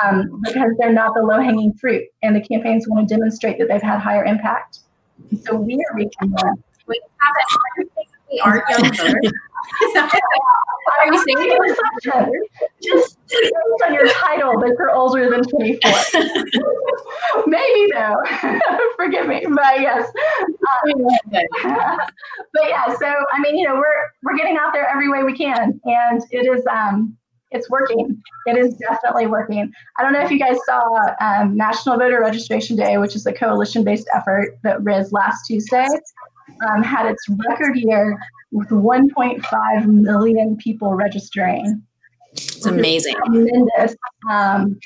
um, 0.03 0.41
because 0.43 0.71
they're 0.79 0.93
not 0.93 1.13
the 1.13 1.21
low 1.21 1.39
hanging 1.39 1.73
fruit. 1.73 2.03
And 2.23 2.35
the 2.35 2.41
campaigns 2.41 2.87
want 2.87 3.07
to 3.07 3.15
demonstrate 3.15 3.59
that 3.59 3.67
they've 3.67 3.81
had 3.81 3.99
higher 3.99 4.23
impact. 4.23 4.79
So 5.43 5.55
we 5.55 5.75
are 5.75 5.95
reaching 5.95 6.31
them. 6.31 6.63
We 6.87 8.41
aren't 8.43 8.63
young 8.69 8.93
voters. 8.93 9.31
Are 11.03 11.13
you 11.13 11.23
saying? 11.23 12.35
Just 12.83 13.17
based 13.29 13.53
on 13.85 13.93
your 13.93 14.07
title 14.09 14.59
that 14.59 14.75
you're 14.77 14.91
older 14.91 15.29
than 15.29 15.43
24. 15.43 15.91
Maybe 17.47 17.91
though. 17.93 18.21
Forgive 18.95 19.27
me, 19.27 19.45
but 19.49 19.81
yes. 19.81 20.11
Um, 20.41 21.07
but 22.53 22.63
yeah, 22.67 22.95
so 22.95 23.07
I 23.33 23.39
mean, 23.39 23.57
you 23.57 23.67
know, 23.67 23.75
we're 23.75 24.11
we're 24.23 24.37
getting 24.37 24.57
out 24.57 24.73
there 24.73 24.87
every 24.89 25.09
way 25.09 25.23
we 25.23 25.35
can, 25.37 25.79
and 25.85 26.21
it 26.31 26.45
is 26.45 26.65
um 26.67 27.17
it's 27.51 27.69
working. 27.69 28.21
It 28.45 28.57
is 28.57 28.75
definitely 28.75 29.27
working. 29.27 29.71
I 29.99 30.03
don't 30.03 30.13
know 30.13 30.21
if 30.21 30.31
you 30.31 30.39
guys 30.39 30.57
saw 30.65 30.81
um, 31.19 31.57
National 31.57 31.97
Voter 31.97 32.21
Registration 32.21 32.77
Day, 32.77 32.97
which 32.97 33.13
is 33.13 33.25
a 33.25 33.33
coalition-based 33.33 34.07
effort 34.15 34.57
that 34.63 34.81
RIS 34.83 35.11
last 35.11 35.47
Tuesday 35.47 35.87
um, 36.69 36.81
had 36.81 37.07
its 37.07 37.21
record 37.49 37.75
year 37.75 38.17
with 38.51 38.69
1.5 38.69 39.85
million 39.85 40.57
people 40.57 40.93
registering. 40.93 41.83
It's 42.33 42.65
amazing. 42.65 43.15
Um, 44.29 44.79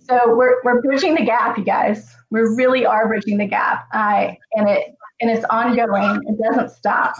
so 0.00 0.34
we're, 0.36 0.62
we're 0.64 0.82
bridging 0.82 1.14
the 1.14 1.24
gap, 1.24 1.56
you 1.56 1.64
guys. 1.64 2.14
We 2.30 2.40
really 2.40 2.84
are 2.84 3.08
bridging 3.08 3.38
the 3.38 3.46
gap, 3.46 3.86
uh, 3.94 4.32
and 4.54 4.68
it 4.68 4.94
and 5.20 5.30
it's 5.30 5.44
ongoing. 5.48 6.20
It 6.26 6.36
doesn't 6.42 6.70
stop. 6.70 7.14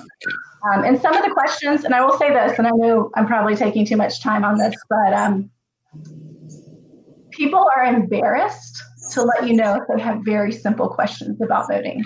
Um, 0.72 0.84
and 0.84 1.00
some 1.00 1.16
of 1.16 1.24
the 1.24 1.30
questions, 1.30 1.84
and 1.84 1.94
I 1.94 2.04
will 2.04 2.18
say 2.18 2.30
this, 2.32 2.58
and 2.58 2.66
I 2.66 2.70
know 2.74 3.10
I'm 3.14 3.26
probably 3.26 3.54
taking 3.54 3.86
too 3.86 3.96
much 3.96 4.22
time 4.22 4.44
on 4.44 4.58
this, 4.58 4.74
but 4.90 5.14
um, 5.14 5.50
people 7.30 7.66
are 7.76 7.84
embarrassed 7.84 8.82
to 9.12 9.22
let 9.22 9.46
you 9.46 9.54
know 9.54 9.74
if 9.74 9.82
they 9.94 10.02
have 10.02 10.20
very 10.24 10.52
simple 10.52 10.88
questions 10.88 11.40
about 11.40 11.68
voting. 11.68 12.02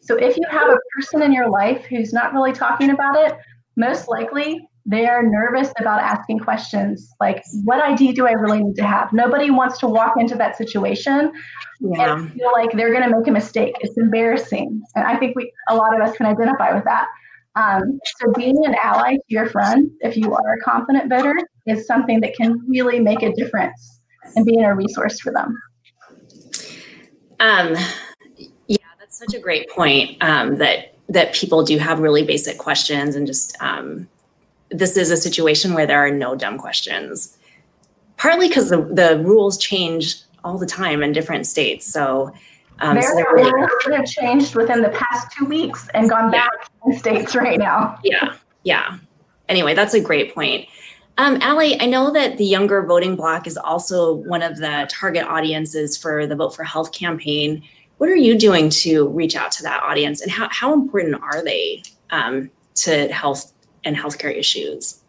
So 0.00 0.16
if 0.16 0.36
you 0.36 0.44
have 0.50 0.68
a 0.68 0.78
person 0.96 1.22
in 1.22 1.32
your 1.32 1.50
life 1.50 1.84
who's 1.84 2.12
not 2.12 2.32
really 2.32 2.52
talking 2.52 2.90
about 2.90 3.16
it, 3.16 3.36
most 3.76 4.08
likely 4.08 4.66
they're 4.86 5.28
nervous 5.28 5.72
about 5.80 6.00
asking 6.00 6.38
questions 6.38 7.12
like, 7.20 7.42
what 7.64 7.82
ID 7.82 8.12
do 8.12 8.26
I 8.26 8.32
really 8.32 8.62
need 8.62 8.76
to 8.76 8.86
have? 8.86 9.12
Nobody 9.12 9.50
wants 9.50 9.78
to 9.78 9.88
walk 9.88 10.14
into 10.16 10.36
that 10.36 10.56
situation 10.56 11.32
yeah. 11.80 12.14
and 12.14 12.32
feel 12.32 12.52
like 12.52 12.70
they're 12.72 12.92
going 12.92 13.02
to 13.10 13.18
make 13.18 13.26
a 13.26 13.32
mistake. 13.32 13.74
It's 13.80 13.98
embarrassing. 13.98 14.80
And 14.94 15.04
I 15.04 15.16
think 15.16 15.34
we, 15.34 15.52
a 15.68 15.74
lot 15.74 15.94
of 15.94 16.00
us 16.00 16.16
can 16.16 16.26
identify 16.26 16.72
with 16.72 16.84
that. 16.84 17.08
Um, 17.56 17.98
so 18.18 18.32
being 18.32 18.64
an 18.64 18.76
ally 18.80 19.14
to 19.14 19.22
your 19.28 19.48
friend, 19.48 19.90
if 20.00 20.16
you 20.16 20.32
are 20.32 20.52
a 20.54 20.60
confident 20.60 21.10
voter, 21.10 21.34
is 21.66 21.86
something 21.86 22.20
that 22.20 22.36
can 22.36 22.62
really 22.68 23.00
make 23.00 23.22
a 23.22 23.32
difference 23.32 24.00
and 24.36 24.46
being 24.46 24.62
a 24.62 24.74
resource 24.74 25.20
for 25.20 25.32
them. 25.32 25.58
Um, 27.40 27.74
yeah, 28.68 28.76
that's 29.00 29.18
such 29.18 29.34
a 29.34 29.40
great 29.40 29.68
point 29.70 30.22
um, 30.22 30.56
that 30.56 30.92
that 31.08 31.32
people 31.34 31.62
do 31.62 31.78
have 31.78 32.00
really 32.00 32.24
basic 32.24 32.58
questions 32.58 33.14
and 33.14 33.28
just 33.28 33.56
um, 33.62 34.08
this 34.70 34.96
is 34.96 35.10
a 35.10 35.16
situation 35.16 35.74
where 35.74 35.86
there 35.86 35.98
are 35.98 36.10
no 36.10 36.34
dumb 36.34 36.58
questions. 36.58 37.36
Partly 38.16 38.48
because 38.48 38.70
the, 38.70 38.82
the 38.82 39.22
rules 39.24 39.58
change 39.58 40.16
all 40.44 40.58
the 40.58 40.66
time 40.66 41.02
in 41.02 41.12
different 41.12 41.46
states 41.46 41.84
so 41.84 42.32
um, 42.78 43.00
so 43.00 43.18
are 43.18 43.34
really, 43.34 43.52
rules 43.52 43.70
that 43.86 43.96
have 43.96 44.06
changed 44.06 44.54
within 44.54 44.82
the 44.82 44.90
past 44.90 45.28
two 45.36 45.44
weeks 45.44 45.88
and 45.94 46.08
gone 46.08 46.30
back 46.30 46.50
yeah. 46.60 46.92
in 46.92 46.98
states 46.98 47.34
right 47.34 47.58
now. 47.58 47.98
Yeah 48.04 48.36
yeah. 48.62 48.98
Anyway 49.48 49.74
that's 49.74 49.94
a 49.94 50.00
great 50.00 50.34
point. 50.34 50.68
Um, 51.18 51.38
Allie, 51.40 51.80
I 51.80 51.86
know 51.86 52.12
that 52.12 52.36
the 52.36 52.44
younger 52.44 52.84
voting 52.84 53.16
bloc 53.16 53.46
is 53.46 53.56
also 53.56 54.14
one 54.14 54.42
of 54.42 54.58
the 54.58 54.86
target 54.90 55.24
audiences 55.24 55.96
for 55.96 56.26
the 56.26 56.36
Vote 56.36 56.54
for 56.54 56.62
Health 56.62 56.92
campaign. 56.92 57.62
What 57.96 58.10
are 58.10 58.16
you 58.16 58.36
doing 58.38 58.68
to 58.70 59.08
reach 59.08 59.34
out 59.34 59.50
to 59.52 59.62
that 59.62 59.82
audience 59.82 60.20
and 60.20 60.30
how, 60.30 60.48
how 60.50 60.74
important 60.74 61.16
are 61.22 61.42
they 61.42 61.82
um, 62.10 62.50
to 62.74 63.08
health 63.08 63.50
and 63.86 63.96
healthcare 63.96 64.36
issues? 64.36 65.00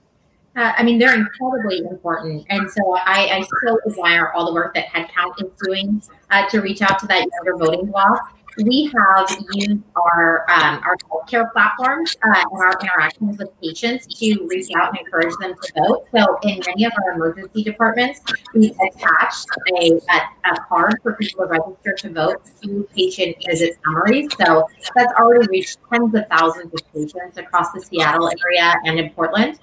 Uh, 0.55 0.73
I 0.75 0.83
mean, 0.83 0.97
they're 0.97 1.13
incredibly 1.13 1.79
important. 1.79 2.45
And 2.49 2.69
so 2.71 2.95
I, 2.95 3.27
I 3.31 3.45
so 3.63 3.79
admire 3.87 4.31
all 4.33 4.45
the 4.45 4.53
work 4.53 4.73
that 4.75 4.87
Headcount 4.87 5.43
is 5.43 5.51
doing 5.61 6.01
uh, 6.31 6.47
to 6.49 6.61
reach 6.61 6.81
out 6.81 6.97
to 6.99 7.07
that 7.07 7.27
younger 7.31 7.57
voting 7.63 7.87
bloc 7.87 8.33
we 8.63 8.91
have 8.95 9.29
used 9.53 9.83
our 9.95 10.45
um, 10.49 10.81
our 10.83 10.97
healthcare 11.09 11.51
platforms 11.51 12.15
uh, 12.23 12.43
and 12.51 12.61
our 12.61 12.73
interactions 12.81 13.37
with 13.37 13.49
patients 13.61 14.07
to 14.19 14.47
reach 14.47 14.67
out 14.75 14.89
and 14.89 14.99
encourage 14.99 15.33
them 15.39 15.53
to 15.61 15.73
vote. 15.75 16.05
So 16.15 16.37
in 16.43 16.61
many 16.65 16.85
of 16.85 16.91
our 17.03 17.13
emergency 17.13 17.63
departments, 17.63 18.21
we've 18.53 18.75
attached 18.87 19.47
a, 19.79 19.91
a, 19.91 20.51
a 20.51 20.65
card 20.67 20.99
for 21.03 21.13
people 21.13 21.45
to 21.45 21.51
register 21.51 21.93
to 22.07 22.13
vote 22.13 22.51
to 22.63 22.87
patient 22.95 23.35
visit 23.45 23.77
summaries. 23.85 24.29
So 24.39 24.67
that's 24.95 25.13
already 25.19 25.47
reached 25.49 25.77
tens 25.91 26.13
of 26.15 26.23
thousands 26.29 26.73
of 26.73 26.93
patients 26.93 27.37
across 27.37 27.71
the 27.71 27.81
Seattle 27.81 28.29
area 28.45 28.73
and 28.85 28.99
in 28.99 29.09
Portland. 29.11 29.59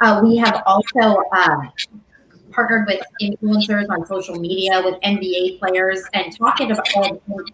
Uh, 0.00 0.20
we 0.22 0.36
have 0.38 0.62
also 0.64 1.22
um, 1.32 1.70
partnered 2.52 2.86
with 2.86 3.02
influencers 3.22 3.86
on 3.90 4.06
social 4.06 4.38
media, 4.38 4.82
with 4.84 5.00
NBA 5.02 5.58
players, 5.58 6.02
and 6.14 6.36
talking 6.36 6.70
about 6.72 6.86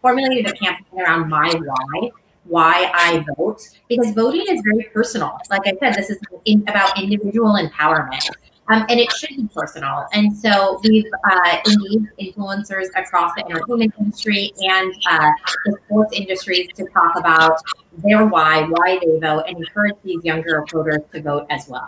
formulated 0.00 0.46
a 0.46 0.52
campaign 0.52 1.00
around 1.00 1.28
my 1.28 1.52
why, 1.64 2.10
why 2.44 2.90
I 2.94 3.24
vote, 3.36 3.60
because 3.88 4.12
voting 4.12 4.44
is 4.48 4.62
very 4.64 4.84
personal. 4.92 5.38
Like 5.50 5.66
I 5.66 5.72
said, 5.80 5.94
this 5.94 6.10
is 6.10 6.18
in, 6.44 6.62
about 6.68 7.00
individual 7.00 7.54
empowerment. 7.54 8.28
Um, 8.68 8.84
and 8.88 8.98
it 8.98 9.12
should 9.12 9.30
be 9.30 9.48
personal. 9.54 10.06
And 10.12 10.36
so 10.36 10.80
we've 10.82 11.06
uh, 11.30 11.58
engaged 11.68 12.10
influencers 12.20 12.88
across 12.96 13.32
the 13.36 13.44
entertainment 13.48 13.94
industry 13.98 14.52
and 14.58 14.92
uh, 15.08 15.30
the 15.66 15.78
sports 15.84 16.12
industries 16.12 16.68
to 16.74 16.84
talk 16.86 17.16
about 17.16 17.60
their 17.98 18.26
why, 18.26 18.62
why 18.62 18.98
they 19.00 19.20
vote, 19.20 19.44
and 19.46 19.56
encourage 19.58 19.94
these 20.02 20.24
younger 20.24 20.64
voters 20.72 21.02
to 21.12 21.22
vote 21.22 21.46
as 21.48 21.68
well. 21.68 21.86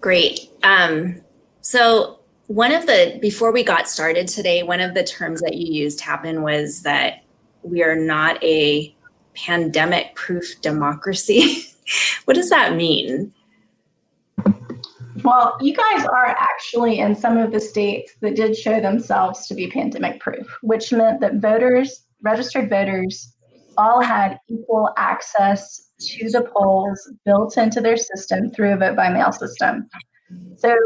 Great. 0.00 0.50
Um, 0.62 1.20
so 1.60 2.20
one 2.46 2.72
of 2.72 2.86
the 2.86 3.18
before 3.20 3.52
we 3.52 3.62
got 3.62 3.88
started 3.88 4.28
today, 4.28 4.62
one 4.62 4.80
of 4.80 4.94
the 4.94 5.04
terms 5.04 5.40
that 5.42 5.54
you 5.54 5.72
used, 5.72 6.00
Tapan 6.00 6.42
was 6.42 6.82
that 6.82 7.24
we 7.62 7.82
are 7.82 7.96
not 7.96 8.42
a 8.42 8.94
pandemic-proof 9.34 10.60
democracy. 10.60 11.64
what 12.24 12.34
does 12.34 12.50
that 12.50 12.74
mean? 12.74 13.32
Well, 15.24 15.58
you 15.60 15.74
guys 15.74 16.06
are 16.06 16.26
actually 16.26 17.00
in 17.00 17.14
some 17.16 17.38
of 17.38 17.50
the 17.50 17.60
states 17.60 18.14
that 18.20 18.36
did 18.36 18.56
show 18.56 18.80
themselves 18.80 19.46
to 19.48 19.54
be 19.54 19.68
pandemic 19.68 20.20
proof, 20.20 20.46
which 20.62 20.92
meant 20.92 21.20
that 21.20 21.36
voters, 21.36 22.04
registered 22.22 22.70
voters, 22.70 23.34
all 23.76 24.00
had 24.00 24.38
equal 24.48 24.90
access 24.96 25.87
to 26.00 26.30
the 26.30 26.42
polls 26.54 27.10
built 27.24 27.56
into 27.58 27.80
their 27.80 27.96
system 27.96 28.50
through 28.50 28.74
a 28.74 28.76
vote 28.76 28.96
by 28.96 29.08
mail 29.08 29.32
system. 29.32 29.88
So 30.56 30.76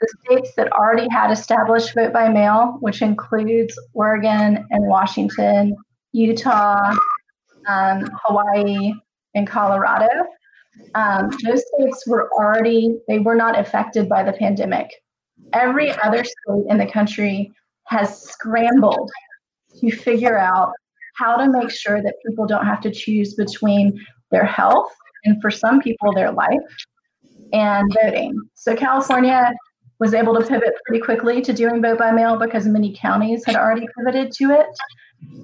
the 0.00 0.08
states 0.24 0.52
that 0.56 0.72
already 0.72 1.08
had 1.10 1.30
established 1.30 1.94
vote 1.94 2.12
by 2.12 2.28
mail, 2.28 2.76
which 2.80 3.02
includes 3.02 3.78
Oregon 3.92 4.64
and 4.70 4.86
Washington, 4.86 5.76
Utah, 6.12 6.94
um, 7.66 8.08
Hawaii, 8.24 8.92
and 9.34 9.46
Colorado, 9.46 10.08
um, 10.94 11.30
those 11.44 11.62
states 11.74 12.06
were 12.06 12.30
already, 12.32 12.98
they 13.08 13.18
were 13.18 13.34
not 13.34 13.58
affected 13.58 14.08
by 14.08 14.22
the 14.22 14.32
pandemic. 14.32 14.90
Every 15.52 15.90
other 16.00 16.24
state 16.24 16.64
in 16.68 16.78
the 16.78 16.86
country 16.86 17.50
has 17.84 18.22
scrambled 18.22 19.10
to 19.80 19.90
figure 19.90 20.38
out 20.38 20.72
how 21.14 21.36
to 21.36 21.48
make 21.50 21.70
sure 21.70 22.02
that 22.02 22.14
people 22.26 22.46
don't 22.46 22.64
have 22.64 22.80
to 22.82 22.90
choose 22.90 23.34
between 23.34 24.00
their 24.30 24.44
health 24.44 24.92
and 25.24 25.40
for 25.40 25.50
some 25.50 25.80
people 25.80 26.12
their 26.12 26.32
life 26.32 26.58
and 27.52 27.92
voting. 28.02 28.40
So 28.54 28.74
California 28.76 29.52
was 29.98 30.14
able 30.14 30.34
to 30.34 30.46
pivot 30.46 30.74
pretty 30.86 31.02
quickly 31.02 31.42
to 31.42 31.52
doing 31.52 31.82
vote 31.82 31.98
by 31.98 32.10
mail 32.10 32.38
because 32.38 32.66
many 32.66 32.96
counties 32.98 33.44
had 33.44 33.56
already 33.56 33.86
pivoted 33.96 34.32
to 34.32 34.50
it. 34.50 34.66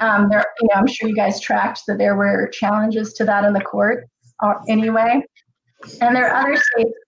Um, 0.01 0.29
there, 0.31 0.45
you 0.61 0.69
know, 0.69 0.81
I'm 0.81 0.87
sure 0.87 1.09
you 1.09 1.15
guys 1.15 1.41
tracked 1.41 1.83
that 1.87 1.99
there 1.99 2.17
were 2.17 2.49
challenges 2.49 3.13
to 3.15 3.25
that 3.27 3.45
in 3.45 3.53
the 3.53 3.61
court 3.61 4.07
uh, 4.43 4.55
anyway. 4.69 5.23
And 6.01 6.17
there 6.17 6.31
are 6.31 6.43
other 6.43 6.57
states 6.57 6.99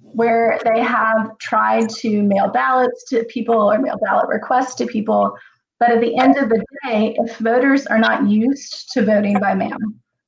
where 0.00 0.58
they 0.64 0.82
have 0.82 1.38
tried 1.38 1.88
to 1.90 2.22
mail 2.22 2.50
ballots 2.50 3.04
to 3.10 3.24
people 3.24 3.70
or 3.70 3.78
mail 3.78 3.98
ballot 4.02 4.28
requests 4.28 4.74
to 4.76 4.86
people. 4.86 5.32
But 5.78 5.90
at 5.90 6.00
the 6.00 6.16
end 6.16 6.36
of 6.38 6.48
the 6.48 6.64
day, 6.84 7.16
if 7.18 7.36
voters 7.36 7.86
are 7.86 7.98
not 7.98 8.28
used 8.28 8.90
to 8.92 9.04
voting 9.04 9.38
by 9.38 9.54
mail, 9.54 9.76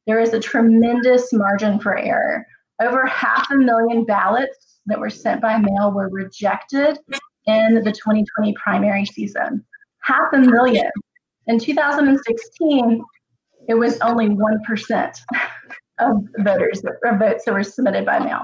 there 0.08 0.18
is 0.18 0.32
a 0.32 0.40
tremendous 0.40 1.32
margin 1.34 1.78
for 1.78 1.96
error. 1.96 2.44
Over 2.80 3.06
half 3.06 3.46
a 3.52 3.56
million 3.56 4.04
ballots 4.04 4.80
that 4.86 4.98
were 4.98 5.10
sent 5.10 5.42
by 5.42 5.58
mail 5.58 5.92
were 5.92 6.08
rejected 6.08 6.98
in 7.46 7.74
the 7.74 7.92
2020 7.92 8.54
primary 8.54 9.04
season. 9.04 9.64
Half 10.00 10.32
a 10.32 10.38
million. 10.38 10.90
In 11.46 11.58
2016, 11.58 13.04
it 13.68 13.74
was 13.74 14.00
only 14.00 14.30
1% 14.30 15.20
of 15.98 16.16
voters 16.38 16.82
of 17.04 17.18
votes 17.18 17.44
that 17.44 17.52
were 17.52 17.62
submitted 17.62 18.06
by 18.06 18.18
mail. 18.18 18.40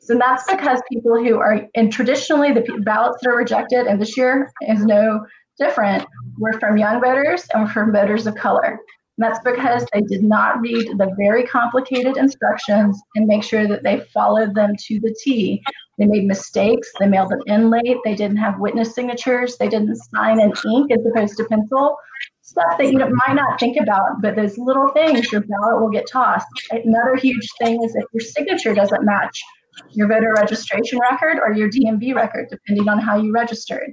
So 0.00 0.18
that's 0.18 0.50
because 0.50 0.80
people 0.90 1.22
who 1.22 1.38
are, 1.38 1.66
and 1.74 1.92
traditionally 1.92 2.52
the 2.52 2.62
ballots 2.84 3.18
that 3.22 3.30
are 3.30 3.36
rejected, 3.36 3.86
and 3.86 4.00
this 4.00 4.16
year 4.16 4.50
is 4.62 4.84
no 4.86 5.26
different, 5.58 6.06
were 6.38 6.58
from 6.58 6.78
young 6.78 7.02
voters 7.02 7.46
and 7.52 7.70
from 7.70 7.92
voters 7.92 8.26
of 8.26 8.34
color. 8.34 8.80
And 9.18 9.24
that's 9.24 9.40
because 9.44 9.86
they 9.92 10.00
did 10.00 10.22
not 10.22 10.60
read 10.60 10.96
the 10.96 11.14
very 11.18 11.44
complicated 11.44 12.16
instructions 12.16 13.00
and 13.14 13.26
make 13.26 13.42
sure 13.42 13.68
that 13.68 13.82
they 13.82 14.00
followed 14.14 14.54
them 14.54 14.74
to 14.86 15.00
the 15.00 15.14
T. 15.22 15.62
They 15.98 16.06
made 16.06 16.24
mistakes. 16.24 16.90
They 16.98 17.06
mailed 17.06 17.30
them 17.30 17.42
in 17.46 17.68
late. 17.68 17.98
They 18.04 18.14
didn't 18.14 18.38
have 18.38 18.58
witness 18.58 18.94
signatures. 18.94 19.58
They 19.58 19.68
didn't 19.68 19.96
sign 19.96 20.40
in 20.40 20.52
ink 20.66 20.90
as 20.92 21.04
opposed 21.04 21.36
to 21.36 21.44
pencil. 21.44 21.96
Stuff 22.40 22.78
that 22.78 22.90
you 22.90 22.98
might 22.98 23.34
not 23.34 23.60
think 23.60 23.78
about, 23.78 24.20
but 24.22 24.34
those 24.34 24.56
little 24.58 24.88
things, 24.88 25.30
your 25.30 25.42
ballot 25.42 25.80
will 25.80 25.90
get 25.90 26.06
tossed. 26.10 26.46
Another 26.70 27.16
huge 27.16 27.46
thing 27.60 27.82
is 27.84 27.94
if 27.94 28.04
your 28.12 28.20
signature 28.20 28.74
doesn't 28.74 29.04
match 29.04 29.42
your 29.90 30.08
voter 30.08 30.34
registration 30.36 30.98
record 30.98 31.38
or 31.38 31.52
your 31.52 31.70
DMV 31.70 32.14
record, 32.14 32.48
depending 32.50 32.88
on 32.88 32.98
how 32.98 33.16
you 33.16 33.32
registered. 33.32 33.92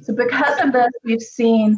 So 0.00 0.14
because 0.14 0.60
of 0.60 0.72
this, 0.72 0.90
we've 1.04 1.20
seen 1.20 1.76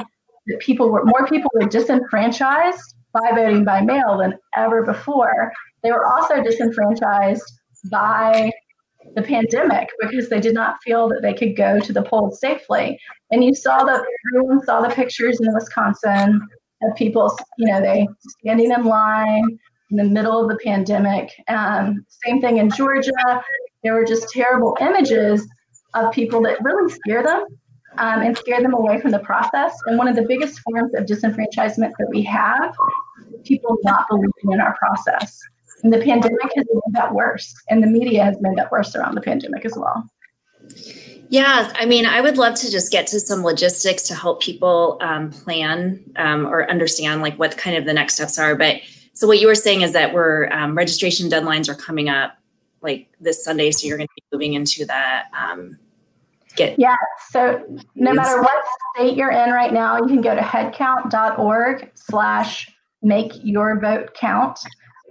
that 0.48 0.60
people 0.60 0.90
were 0.90 1.04
more 1.04 1.26
people 1.26 1.50
were 1.54 1.68
disenfranchised 1.68 2.94
by 3.12 3.30
voting 3.34 3.64
by 3.64 3.80
mail 3.80 4.18
than 4.18 4.34
ever 4.56 4.84
before. 4.84 5.52
They 5.82 5.92
were 5.92 6.06
also 6.06 6.42
disenfranchised 6.42 7.44
by 7.90 8.50
the 9.14 9.22
pandemic 9.22 9.88
because 10.00 10.28
they 10.28 10.40
did 10.40 10.54
not 10.54 10.76
feel 10.84 11.08
that 11.08 11.22
they 11.22 11.32
could 11.32 11.56
go 11.56 11.78
to 11.80 11.92
the 11.92 12.02
polls 12.02 12.40
safely. 12.40 12.98
And 13.30 13.44
you 13.44 13.54
saw 13.54 13.84
that 13.84 14.04
everyone 14.30 14.64
saw 14.64 14.80
the 14.80 14.94
pictures 14.94 15.40
in 15.40 15.54
Wisconsin 15.54 16.40
of 16.82 16.96
people, 16.96 17.36
you 17.58 17.72
know, 17.72 17.80
they 17.80 18.06
standing 18.40 18.72
in 18.72 18.84
line 18.84 19.58
in 19.90 19.96
the 19.96 20.04
middle 20.04 20.42
of 20.42 20.48
the 20.48 20.58
pandemic. 20.62 21.30
Um, 21.48 22.04
same 22.24 22.40
thing 22.40 22.58
in 22.58 22.70
Georgia. 22.70 23.42
There 23.82 23.94
were 23.94 24.04
just 24.04 24.28
terrible 24.30 24.76
images 24.80 25.46
of 25.94 26.12
people 26.12 26.42
that 26.42 26.62
really 26.62 26.92
scare 26.92 27.22
them 27.22 27.46
um, 27.98 28.22
and 28.22 28.36
scare 28.36 28.62
them 28.62 28.74
away 28.74 29.00
from 29.00 29.10
the 29.10 29.18
process. 29.20 29.74
And 29.86 29.98
one 29.98 30.08
of 30.08 30.16
the 30.16 30.22
biggest 30.22 30.60
forms 30.60 30.94
of 30.94 31.04
disenfranchisement 31.04 31.92
that 31.98 32.08
we 32.08 32.22
have 32.22 32.74
people 33.44 33.76
not 33.82 34.06
believing 34.08 34.52
in 34.52 34.60
our 34.60 34.76
process. 34.76 35.38
And 35.82 35.92
the 35.92 35.98
pandemic 35.98 36.50
has 36.56 36.64
made 36.72 36.94
that 36.94 37.14
worse, 37.14 37.54
and 37.68 37.82
the 37.82 37.86
media 37.86 38.24
has 38.24 38.36
made 38.40 38.56
that 38.56 38.70
worse 38.72 38.96
around 38.96 39.14
the 39.14 39.20
pandemic 39.20 39.64
as 39.64 39.74
well. 39.76 40.08
Yeah, 41.30 41.72
I 41.76 41.84
mean, 41.84 42.06
I 42.06 42.20
would 42.20 42.38
love 42.38 42.54
to 42.56 42.70
just 42.70 42.90
get 42.90 43.06
to 43.08 43.20
some 43.20 43.42
logistics 43.42 44.02
to 44.04 44.14
help 44.14 44.42
people 44.42 44.96
um, 45.00 45.30
plan 45.30 46.02
um, 46.16 46.46
or 46.46 46.68
understand 46.70 47.20
like 47.20 47.38
what 47.38 47.56
kind 47.56 47.76
of 47.76 47.84
the 47.84 47.92
next 47.92 48.14
steps 48.14 48.38
are. 48.38 48.56
But 48.56 48.80
so 49.12 49.26
what 49.26 49.38
you 49.38 49.46
were 49.46 49.54
saying 49.54 49.82
is 49.82 49.92
that 49.92 50.14
we're 50.14 50.48
um, 50.50 50.76
registration 50.76 51.28
deadlines 51.28 51.68
are 51.68 51.74
coming 51.74 52.08
up 52.08 52.36
like 52.80 53.08
this 53.20 53.44
Sunday, 53.44 53.70
so 53.70 53.86
you're 53.86 53.98
going 53.98 54.08
to 54.08 54.14
be 54.16 54.22
moving 54.32 54.54
into 54.54 54.86
that. 54.86 55.26
Get 56.58 56.78
yeah. 56.78 56.96
So 57.30 57.64
no 57.94 58.12
matter 58.12 58.42
what 58.42 58.64
state 58.94 59.16
you're 59.16 59.30
in 59.30 59.50
right 59.50 59.72
now, 59.72 59.96
you 59.98 60.06
can 60.06 60.20
go 60.20 60.34
to 60.34 60.40
headcount.org/slash 60.40 62.70
make 63.02 63.32
your 63.42 63.80
vote 63.80 64.14
count, 64.14 64.58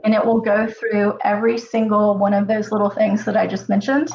and 0.04 0.14
it 0.14 0.26
will 0.26 0.42
go 0.42 0.68
through 0.68 1.18
every 1.24 1.58
single 1.58 2.18
one 2.18 2.34
of 2.34 2.48
those 2.48 2.72
little 2.72 2.90
things 2.90 3.26
that 3.26 3.36
I 3.36 3.48
just 3.48 3.68
mentioned. 3.70 4.10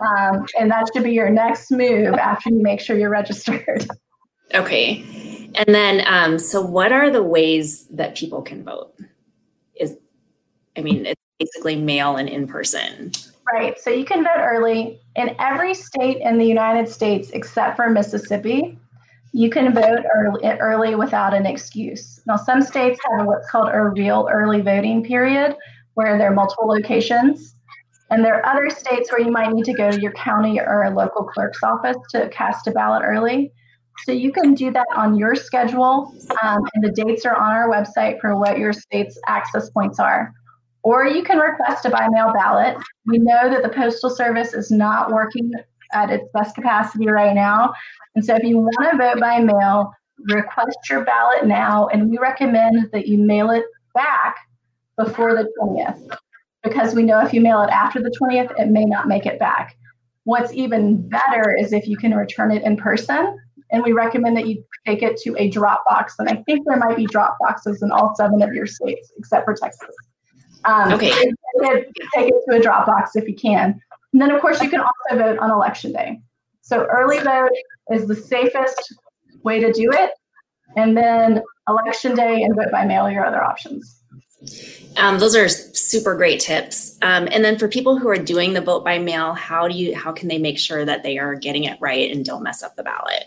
Um, 0.00 0.46
and 0.58 0.70
that 0.70 0.86
should 0.92 1.04
be 1.04 1.12
your 1.12 1.30
next 1.30 1.70
move 1.70 2.14
after 2.14 2.50
you 2.50 2.62
make 2.62 2.80
sure 2.80 2.98
you're 2.98 3.10
registered. 3.10 3.86
Okay. 4.54 5.50
And 5.56 5.74
then, 5.74 6.04
um, 6.06 6.38
so 6.38 6.60
what 6.60 6.92
are 6.92 7.10
the 7.10 7.20
ways 7.20 7.88
that 7.88 8.14
people 8.14 8.42
can 8.42 8.62
vote? 8.62 8.94
is, 9.78 9.96
I 10.76 10.82
mean, 10.82 11.06
it's 11.06 11.20
basically 11.38 11.76
mail 11.76 12.16
and 12.16 12.28
in 12.28 12.46
person. 12.46 13.12
Right. 13.52 13.78
So 13.78 13.90
you 13.90 14.04
can 14.04 14.24
vote 14.24 14.38
early 14.38 15.00
in 15.14 15.36
every 15.38 15.72
state 15.72 16.20
in 16.20 16.36
the 16.36 16.44
United 16.44 16.88
States 16.88 17.30
except 17.30 17.76
for 17.76 17.88
Mississippi. 17.88 18.78
You 19.32 19.50
can 19.50 19.72
vote 19.72 20.00
early, 20.14 20.44
early 20.58 20.94
without 20.94 21.32
an 21.32 21.46
excuse. 21.46 22.20
Now, 22.26 22.36
some 22.36 22.60
states 22.60 22.98
have 23.10 23.26
what's 23.26 23.48
called 23.50 23.68
a 23.72 23.82
real 23.82 24.28
early 24.32 24.62
voting 24.62 25.04
period 25.04 25.56
where 25.94 26.18
there 26.18 26.30
are 26.30 26.34
multiple 26.34 26.66
locations. 26.66 27.54
And 28.10 28.24
there 28.24 28.36
are 28.36 28.46
other 28.46 28.70
states 28.70 29.10
where 29.10 29.20
you 29.20 29.30
might 29.30 29.52
need 29.52 29.64
to 29.64 29.74
go 29.74 29.90
to 29.90 30.00
your 30.00 30.12
county 30.12 30.60
or 30.60 30.84
a 30.84 30.90
local 30.90 31.24
clerk's 31.24 31.62
office 31.62 31.96
to 32.10 32.28
cast 32.30 32.66
a 32.66 32.70
ballot 32.70 33.02
early. 33.04 33.52
So 34.04 34.12
you 34.12 34.30
can 34.30 34.54
do 34.54 34.70
that 34.72 34.86
on 34.94 35.16
your 35.16 35.34
schedule, 35.34 36.14
um, 36.42 36.62
and 36.74 36.84
the 36.84 36.90
dates 36.90 37.24
are 37.24 37.34
on 37.34 37.52
our 37.52 37.68
website 37.68 38.20
for 38.20 38.38
what 38.38 38.58
your 38.58 38.72
state's 38.72 39.18
access 39.26 39.70
points 39.70 39.98
are. 39.98 40.32
Or 40.86 41.04
you 41.04 41.24
can 41.24 41.38
request 41.38 41.84
a 41.84 41.90
by 41.90 42.06
mail 42.12 42.32
ballot. 42.32 42.76
We 43.06 43.18
know 43.18 43.50
that 43.50 43.64
the 43.64 43.70
Postal 43.70 44.08
Service 44.08 44.54
is 44.54 44.70
not 44.70 45.10
working 45.10 45.50
at 45.92 46.10
its 46.10 46.28
best 46.32 46.54
capacity 46.54 47.08
right 47.08 47.34
now. 47.34 47.72
And 48.14 48.24
so 48.24 48.36
if 48.36 48.44
you 48.44 48.58
want 48.58 48.92
to 48.92 48.96
vote 48.96 49.18
by 49.18 49.40
mail, 49.40 49.92
request 50.30 50.78
your 50.88 51.04
ballot 51.04 51.44
now, 51.44 51.88
and 51.88 52.08
we 52.08 52.18
recommend 52.18 52.88
that 52.92 53.08
you 53.08 53.18
mail 53.18 53.50
it 53.50 53.64
back 53.96 54.36
before 54.96 55.34
the 55.34 55.50
20th 55.60 56.16
because 56.62 56.94
we 56.94 57.02
know 57.02 57.18
if 57.18 57.34
you 57.34 57.40
mail 57.40 57.62
it 57.62 57.70
after 57.70 58.00
the 58.00 58.16
20th, 58.22 58.52
it 58.56 58.68
may 58.68 58.84
not 58.84 59.08
make 59.08 59.26
it 59.26 59.40
back. 59.40 59.76
What's 60.22 60.52
even 60.52 61.08
better 61.08 61.52
is 61.52 61.72
if 61.72 61.88
you 61.88 61.96
can 61.96 62.14
return 62.14 62.52
it 62.52 62.62
in 62.62 62.76
person 62.76 63.36
and 63.72 63.82
we 63.82 63.90
recommend 63.90 64.36
that 64.36 64.46
you 64.46 64.62
take 64.86 65.02
it 65.02 65.16
to 65.22 65.34
a 65.36 65.50
drop 65.50 65.82
box. 65.88 66.14
And 66.20 66.28
I 66.28 66.44
think 66.46 66.64
there 66.64 66.76
might 66.76 66.96
be 66.96 67.06
drop 67.06 67.38
boxes 67.40 67.82
in 67.82 67.90
all 67.90 68.14
seven 68.14 68.40
of 68.40 68.54
your 68.54 68.66
states, 68.66 69.10
except 69.18 69.46
for 69.46 69.54
Texas. 69.54 69.90
Um, 70.64 70.92
okay. 70.92 71.10
Take 71.10 71.34
it, 71.54 71.92
take 72.14 72.28
it 72.28 72.34
to 72.48 72.56
a 72.56 72.60
drop 72.60 72.86
box 72.86 73.16
if 73.16 73.28
you 73.28 73.34
can. 73.34 73.80
And 74.12 74.22
then, 74.22 74.30
of 74.30 74.40
course, 74.40 74.62
you 74.62 74.68
can 74.68 74.80
also 74.80 75.18
vote 75.22 75.38
on 75.38 75.50
election 75.50 75.92
day. 75.92 76.20
So 76.62 76.86
early 76.86 77.18
vote 77.20 77.50
is 77.92 78.08
the 78.08 78.14
safest 78.14 78.94
way 79.42 79.60
to 79.60 79.72
do 79.72 79.90
it. 79.92 80.10
And 80.76 80.96
then 80.96 81.42
election 81.68 82.14
day 82.14 82.42
and 82.42 82.54
vote 82.56 82.70
by 82.72 82.84
mail 82.84 83.06
are 83.06 83.12
your 83.12 83.24
other 83.24 83.42
options. 83.42 84.02
Um, 84.96 85.18
those 85.18 85.34
are 85.36 85.48
super 85.48 86.14
great 86.14 86.40
tips. 86.40 86.98
Um, 87.02 87.28
and 87.30 87.44
then 87.44 87.58
for 87.58 87.68
people 87.68 87.98
who 87.98 88.08
are 88.08 88.18
doing 88.18 88.52
the 88.52 88.60
vote 88.60 88.84
by 88.84 88.98
mail, 88.98 89.32
how 89.34 89.68
do 89.68 89.74
you 89.74 89.94
how 89.94 90.12
can 90.12 90.28
they 90.28 90.38
make 90.38 90.58
sure 90.58 90.84
that 90.84 91.02
they 91.02 91.18
are 91.18 91.34
getting 91.34 91.64
it 91.64 91.78
right 91.80 92.10
and 92.10 92.24
don't 92.24 92.42
mess 92.42 92.62
up 92.62 92.76
the 92.76 92.82
ballot? 92.82 93.24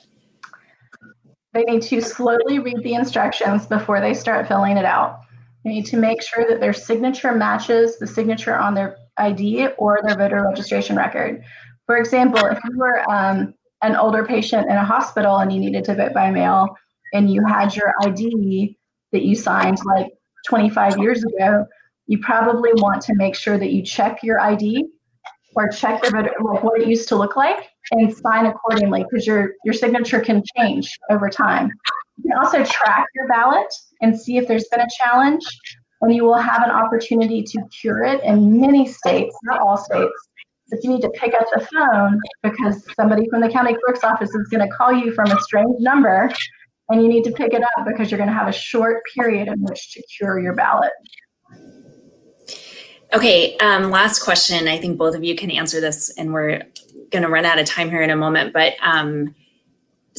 They 1.53 1.63
need 1.63 1.81
to 1.83 2.01
slowly 2.01 2.59
read 2.59 2.83
the 2.83 2.93
instructions 2.93 3.65
before 3.65 4.01
they 4.01 4.13
start 4.13 4.47
filling 4.47 4.77
it 4.77 4.85
out. 4.85 5.21
They 5.63 5.71
need 5.71 5.85
to 5.87 5.97
make 5.97 6.21
sure 6.21 6.45
that 6.47 6.59
their 6.59 6.73
signature 6.73 7.33
matches 7.33 7.99
the 7.99 8.07
signature 8.07 8.57
on 8.57 8.73
their 8.73 8.97
ID 9.17 9.67
or 9.77 9.99
their 10.03 10.17
voter 10.17 10.43
registration 10.43 10.95
record. 10.95 11.43
For 11.85 11.97
example, 11.97 12.45
if 12.45 12.59
you 12.69 12.77
were 12.77 13.09
um, 13.11 13.53
an 13.81 13.95
older 13.95 14.25
patient 14.25 14.69
in 14.69 14.75
a 14.75 14.85
hospital 14.85 15.37
and 15.37 15.51
you 15.51 15.59
needed 15.59 15.83
to 15.85 15.95
vote 15.95 16.13
by 16.13 16.31
mail 16.31 16.75
and 17.13 17.31
you 17.31 17.43
had 17.45 17.75
your 17.75 17.93
ID 18.03 18.77
that 19.11 19.23
you 19.23 19.35
signed 19.35 19.79
like 19.85 20.11
25 20.47 20.97
years 20.97 21.23
ago, 21.23 21.65
you 22.07 22.19
probably 22.19 22.71
want 22.75 23.01
to 23.03 23.15
make 23.15 23.35
sure 23.35 23.57
that 23.57 23.71
you 23.71 23.83
check 23.83 24.23
your 24.23 24.39
ID 24.39 24.85
or 25.55 25.67
check 25.69 26.03
voter, 26.05 26.33
what 26.39 26.79
it 26.81 26.87
used 26.87 27.09
to 27.09 27.15
look 27.15 27.35
like 27.35 27.69
and 27.91 28.15
sign 28.15 28.45
accordingly 28.45 29.03
because 29.03 29.25
your, 29.25 29.53
your 29.63 29.73
signature 29.73 30.19
can 30.19 30.43
change 30.57 30.97
over 31.09 31.29
time. 31.29 31.69
You 32.23 32.31
can 32.31 32.37
also 32.37 32.63
track 32.63 33.05
your 33.15 33.27
ballot 33.27 33.67
and 34.01 34.19
see 34.19 34.37
if 34.37 34.47
there's 34.47 34.67
been 34.71 34.81
a 34.81 34.87
challenge, 35.01 35.43
and 36.01 36.13
you 36.13 36.23
will 36.23 36.37
have 36.37 36.63
an 36.63 36.69
opportunity 36.69 37.43
to 37.43 37.61
cure 37.81 38.03
it 38.03 38.21
in 38.23 38.59
many 38.59 38.87
states, 38.87 39.35
not 39.43 39.59
all 39.61 39.77
states. 39.77 40.11
But 40.69 40.83
you 40.83 40.91
need 40.91 41.01
to 41.01 41.09
pick 41.09 41.33
up 41.33 41.47
the 41.53 41.65
phone 41.73 42.19
because 42.43 42.85
somebody 42.95 43.27
from 43.29 43.41
the 43.41 43.49
county 43.49 43.75
clerk's 43.83 44.03
office 44.03 44.29
is 44.35 44.47
going 44.49 44.67
to 44.67 44.75
call 44.75 44.91
you 44.91 45.13
from 45.13 45.31
a 45.31 45.41
strange 45.41 45.75
number, 45.79 46.29
and 46.89 47.01
you 47.01 47.07
need 47.07 47.23
to 47.23 47.31
pick 47.31 47.53
it 47.53 47.63
up 47.63 47.85
because 47.87 48.11
you're 48.11 48.19
going 48.19 48.29
to 48.29 48.35
have 48.35 48.47
a 48.47 48.53
short 48.53 49.01
period 49.15 49.47
in 49.47 49.61
which 49.61 49.93
to 49.93 50.03
cure 50.17 50.39
your 50.39 50.53
ballot. 50.53 50.91
Okay, 53.13 53.57
um, 53.57 53.89
last 53.89 54.19
question. 54.23 54.67
I 54.67 54.77
think 54.77 54.97
both 54.97 55.15
of 55.15 55.23
you 55.23 55.35
can 55.35 55.49
answer 55.49 55.81
this, 55.81 56.15
and 56.17 56.33
we're 56.33 56.63
going 57.09 57.23
to 57.23 57.29
run 57.29 57.45
out 57.45 57.57
of 57.57 57.65
time 57.65 57.89
here 57.89 58.03
in 58.03 58.11
a 58.11 58.15
moment, 58.15 58.53
but 58.53 58.73
um, 58.83 59.33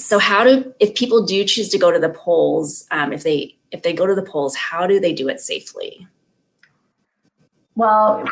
so 0.01 0.19
how 0.19 0.45
do 0.45 0.73
if 0.81 0.95
people 0.95 1.25
do 1.25 1.45
choose 1.45 1.69
to 1.71 1.79
go 1.79 1.91
to 1.91 1.99
the 1.99 2.11
polls, 2.11 2.87
um, 2.91 3.13
if 3.13 3.23
they 3.23 3.57
if 3.71 3.83
they 3.83 3.93
go 3.93 4.07
to 4.07 4.15
the 4.15 4.23
polls, 4.23 4.57
how 4.57 4.87
do 4.87 4.99
they 4.99 5.13
do 5.13 5.29
it 5.29 5.41
safely? 5.41 6.07
Well, 7.77 8.25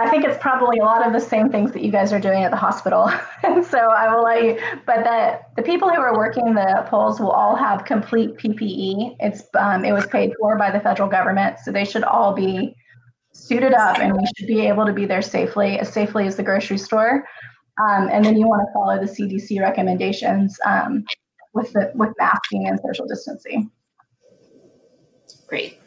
I 0.00 0.08
think 0.08 0.24
it's 0.24 0.38
probably 0.38 0.78
a 0.78 0.84
lot 0.84 1.04
of 1.06 1.12
the 1.12 1.20
same 1.20 1.50
things 1.50 1.72
that 1.72 1.82
you 1.82 1.90
guys 1.90 2.12
are 2.12 2.20
doing 2.20 2.44
at 2.44 2.50
the 2.50 2.56
hospital. 2.56 3.08
so 3.62 3.78
I 3.78 4.14
will 4.14 4.22
let 4.22 4.42
you, 4.44 4.58
but 4.86 5.04
the, 5.04 5.40
the 5.56 5.62
people 5.62 5.88
who 5.88 6.00
are 6.00 6.16
working 6.16 6.54
the 6.54 6.86
polls 6.88 7.20
will 7.20 7.30
all 7.30 7.56
have 7.56 7.84
complete 7.84 8.36
PPE. 8.36 9.16
It's 9.18 9.42
um, 9.58 9.84
It 9.84 9.92
was 9.92 10.06
paid 10.06 10.32
for 10.40 10.56
by 10.56 10.70
the 10.70 10.80
federal 10.80 11.08
government. 11.08 11.58
So 11.58 11.72
they 11.72 11.84
should 11.84 12.04
all 12.04 12.32
be 12.32 12.74
suited 13.32 13.74
up 13.74 13.98
and 13.98 14.12
we 14.12 14.24
should 14.36 14.46
be 14.46 14.66
able 14.66 14.86
to 14.86 14.92
be 14.92 15.06
there 15.06 15.22
safely, 15.22 15.78
as 15.78 15.92
safely 15.92 16.26
as 16.26 16.36
the 16.36 16.42
grocery 16.42 16.78
store. 16.78 17.26
Um, 17.80 18.08
and 18.10 18.24
then 18.24 18.36
you 18.36 18.46
want 18.46 18.66
to 18.66 18.72
follow 18.72 18.98
the 18.98 19.06
CDC 19.06 19.60
recommendations 19.60 20.58
um, 20.66 21.04
with, 21.54 21.72
the, 21.72 21.92
with 21.94 22.10
masking 22.18 22.68
and 22.68 22.78
social 22.84 23.06
distancing. 23.06 23.70
Great. 25.46 25.78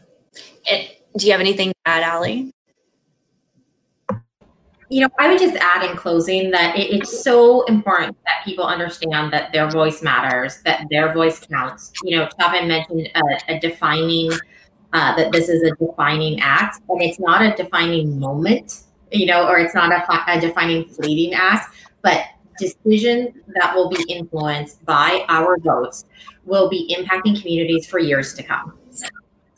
And 0.70 0.90
do 1.18 1.26
you 1.26 1.32
have 1.32 1.42
anything 1.42 1.70
to 1.70 1.76
add, 1.86 2.04
Allie? 2.04 2.54
you 4.94 5.02
know, 5.02 5.10
I 5.18 5.28
would 5.28 5.40
just 5.40 5.56
add 5.56 5.90
in 5.90 5.98
closing 5.98 6.52
that 6.52 6.78
it, 6.78 6.94
it's 6.94 7.24
so 7.24 7.64
important 7.64 8.16
that 8.26 8.46
people 8.46 8.64
understand 8.64 9.34
that 9.34 9.52
their 9.52 9.68
voice 9.68 10.04
matters, 10.04 10.62
that 10.66 10.86
their 10.92 11.12
voice 11.12 11.40
counts. 11.40 11.92
You 12.04 12.18
know, 12.18 12.30
Tapan 12.40 12.68
mentioned 12.68 13.10
a, 13.16 13.56
a 13.56 13.60
defining, 13.60 14.32
uh, 14.94 15.16
that 15.16 15.32
this 15.32 15.50
is 15.50 15.64
a 15.64 15.76
defining 15.84 16.40
act, 16.42 16.82
and 16.90 17.02
it's 17.02 17.20
not 17.20 17.42
a 17.42 17.56
defining 17.56 18.20
moment, 18.20 18.84
you 19.13 19.26
know, 19.26 19.47
or 19.47 19.60
it's 19.60 19.76
not 19.76 19.91
a, 19.91 20.32
a 20.32 20.39
defining 20.39 20.86
fleeting 20.86 21.34
act, 21.34 21.73
but 22.02 22.26
decisions 22.58 23.30
that 23.56 23.76
will 23.76 23.89
be 23.89 24.04
influenced 24.10 24.84
by 24.86 25.26
our 25.30 25.58
votes 25.60 26.06
will 26.45 26.69
be 26.69 26.93
impacting 26.97 27.39
communities 27.39 27.88
for 27.88 27.99
years 27.99 28.34
to 28.34 28.43
come. 28.43 28.78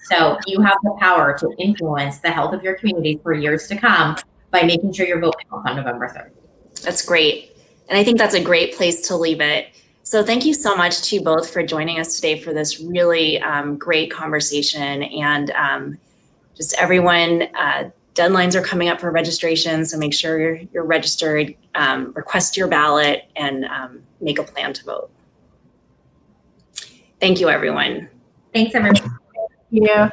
So 0.09 0.37
you 0.45 0.61
have 0.61 0.77
the 0.83 0.95
power 0.99 1.35
to 1.39 1.51
influence 1.57 2.19
the 2.19 2.29
health 2.29 2.53
of 2.53 2.63
your 2.63 2.75
community 2.75 3.19
for 3.23 3.33
years 3.33 3.67
to 3.69 3.75
come 3.75 4.15
by 4.51 4.61
making 4.61 4.93
sure 4.93 5.07
your 5.07 5.19
vote 5.19 5.33
counts 5.49 5.67
on 5.67 5.75
November 5.77 6.07
3rd. 6.07 6.31
That's 6.83 7.03
great. 7.03 7.57
And 7.89 7.97
I 7.97 8.03
think 8.03 8.19
that's 8.19 8.35
a 8.35 8.43
great 8.43 8.75
place 8.75 9.07
to 9.07 9.15
leave 9.15 9.41
it. 9.41 9.69
So 10.03 10.23
thank 10.23 10.45
you 10.45 10.53
so 10.53 10.75
much 10.75 11.09
to 11.09 11.15
you 11.15 11.23
both 11.23 11.49
for 11.49 11.63
joining 11.63 11.99
us 11.99 12.17
today 12.17 12.39
for 12.39 12.53
this 12.53 12.79
really 12.79 13.39
um, 13.39 13.77
great 13.77 14.11
conversation. 14.11 15.01
And 15.01 15.49
um, 15.51 15.97
just 16.55 16.75
everyone, 16.77 17.47
uh, 17.57 17.89
deadlines 18.15 18.55
are 18.55 18.61
coming 18.61 18.89
up 18.89 18.99
for 18.99 19.11
registration. 19.11 19.85
So 19.85 19.97
make 19.97 20.13
sure 20.13 20.39
you're, 20.39 20.59
you're 20.73 20.85
registered, 20.85 21.53
um, 21.75 22.13
request 22.13 22.57
your 22.57 22.67
ballot, 22.67 23.25
and 23.35 23.65
um, 23.65 24.01
make 24.21 24.39
a 24.39 24.43
plan 24.43 24.73
to 24.73 24.83
vote. 24.83 25.11
Thank 27.19 27.39
you, 27.39 27.49
everyone. 27.49 28.09
Thanks, 28.53 28.73
everyone. 28.73 28.95
Thank 28.95 29.19
you. 29.69 30.09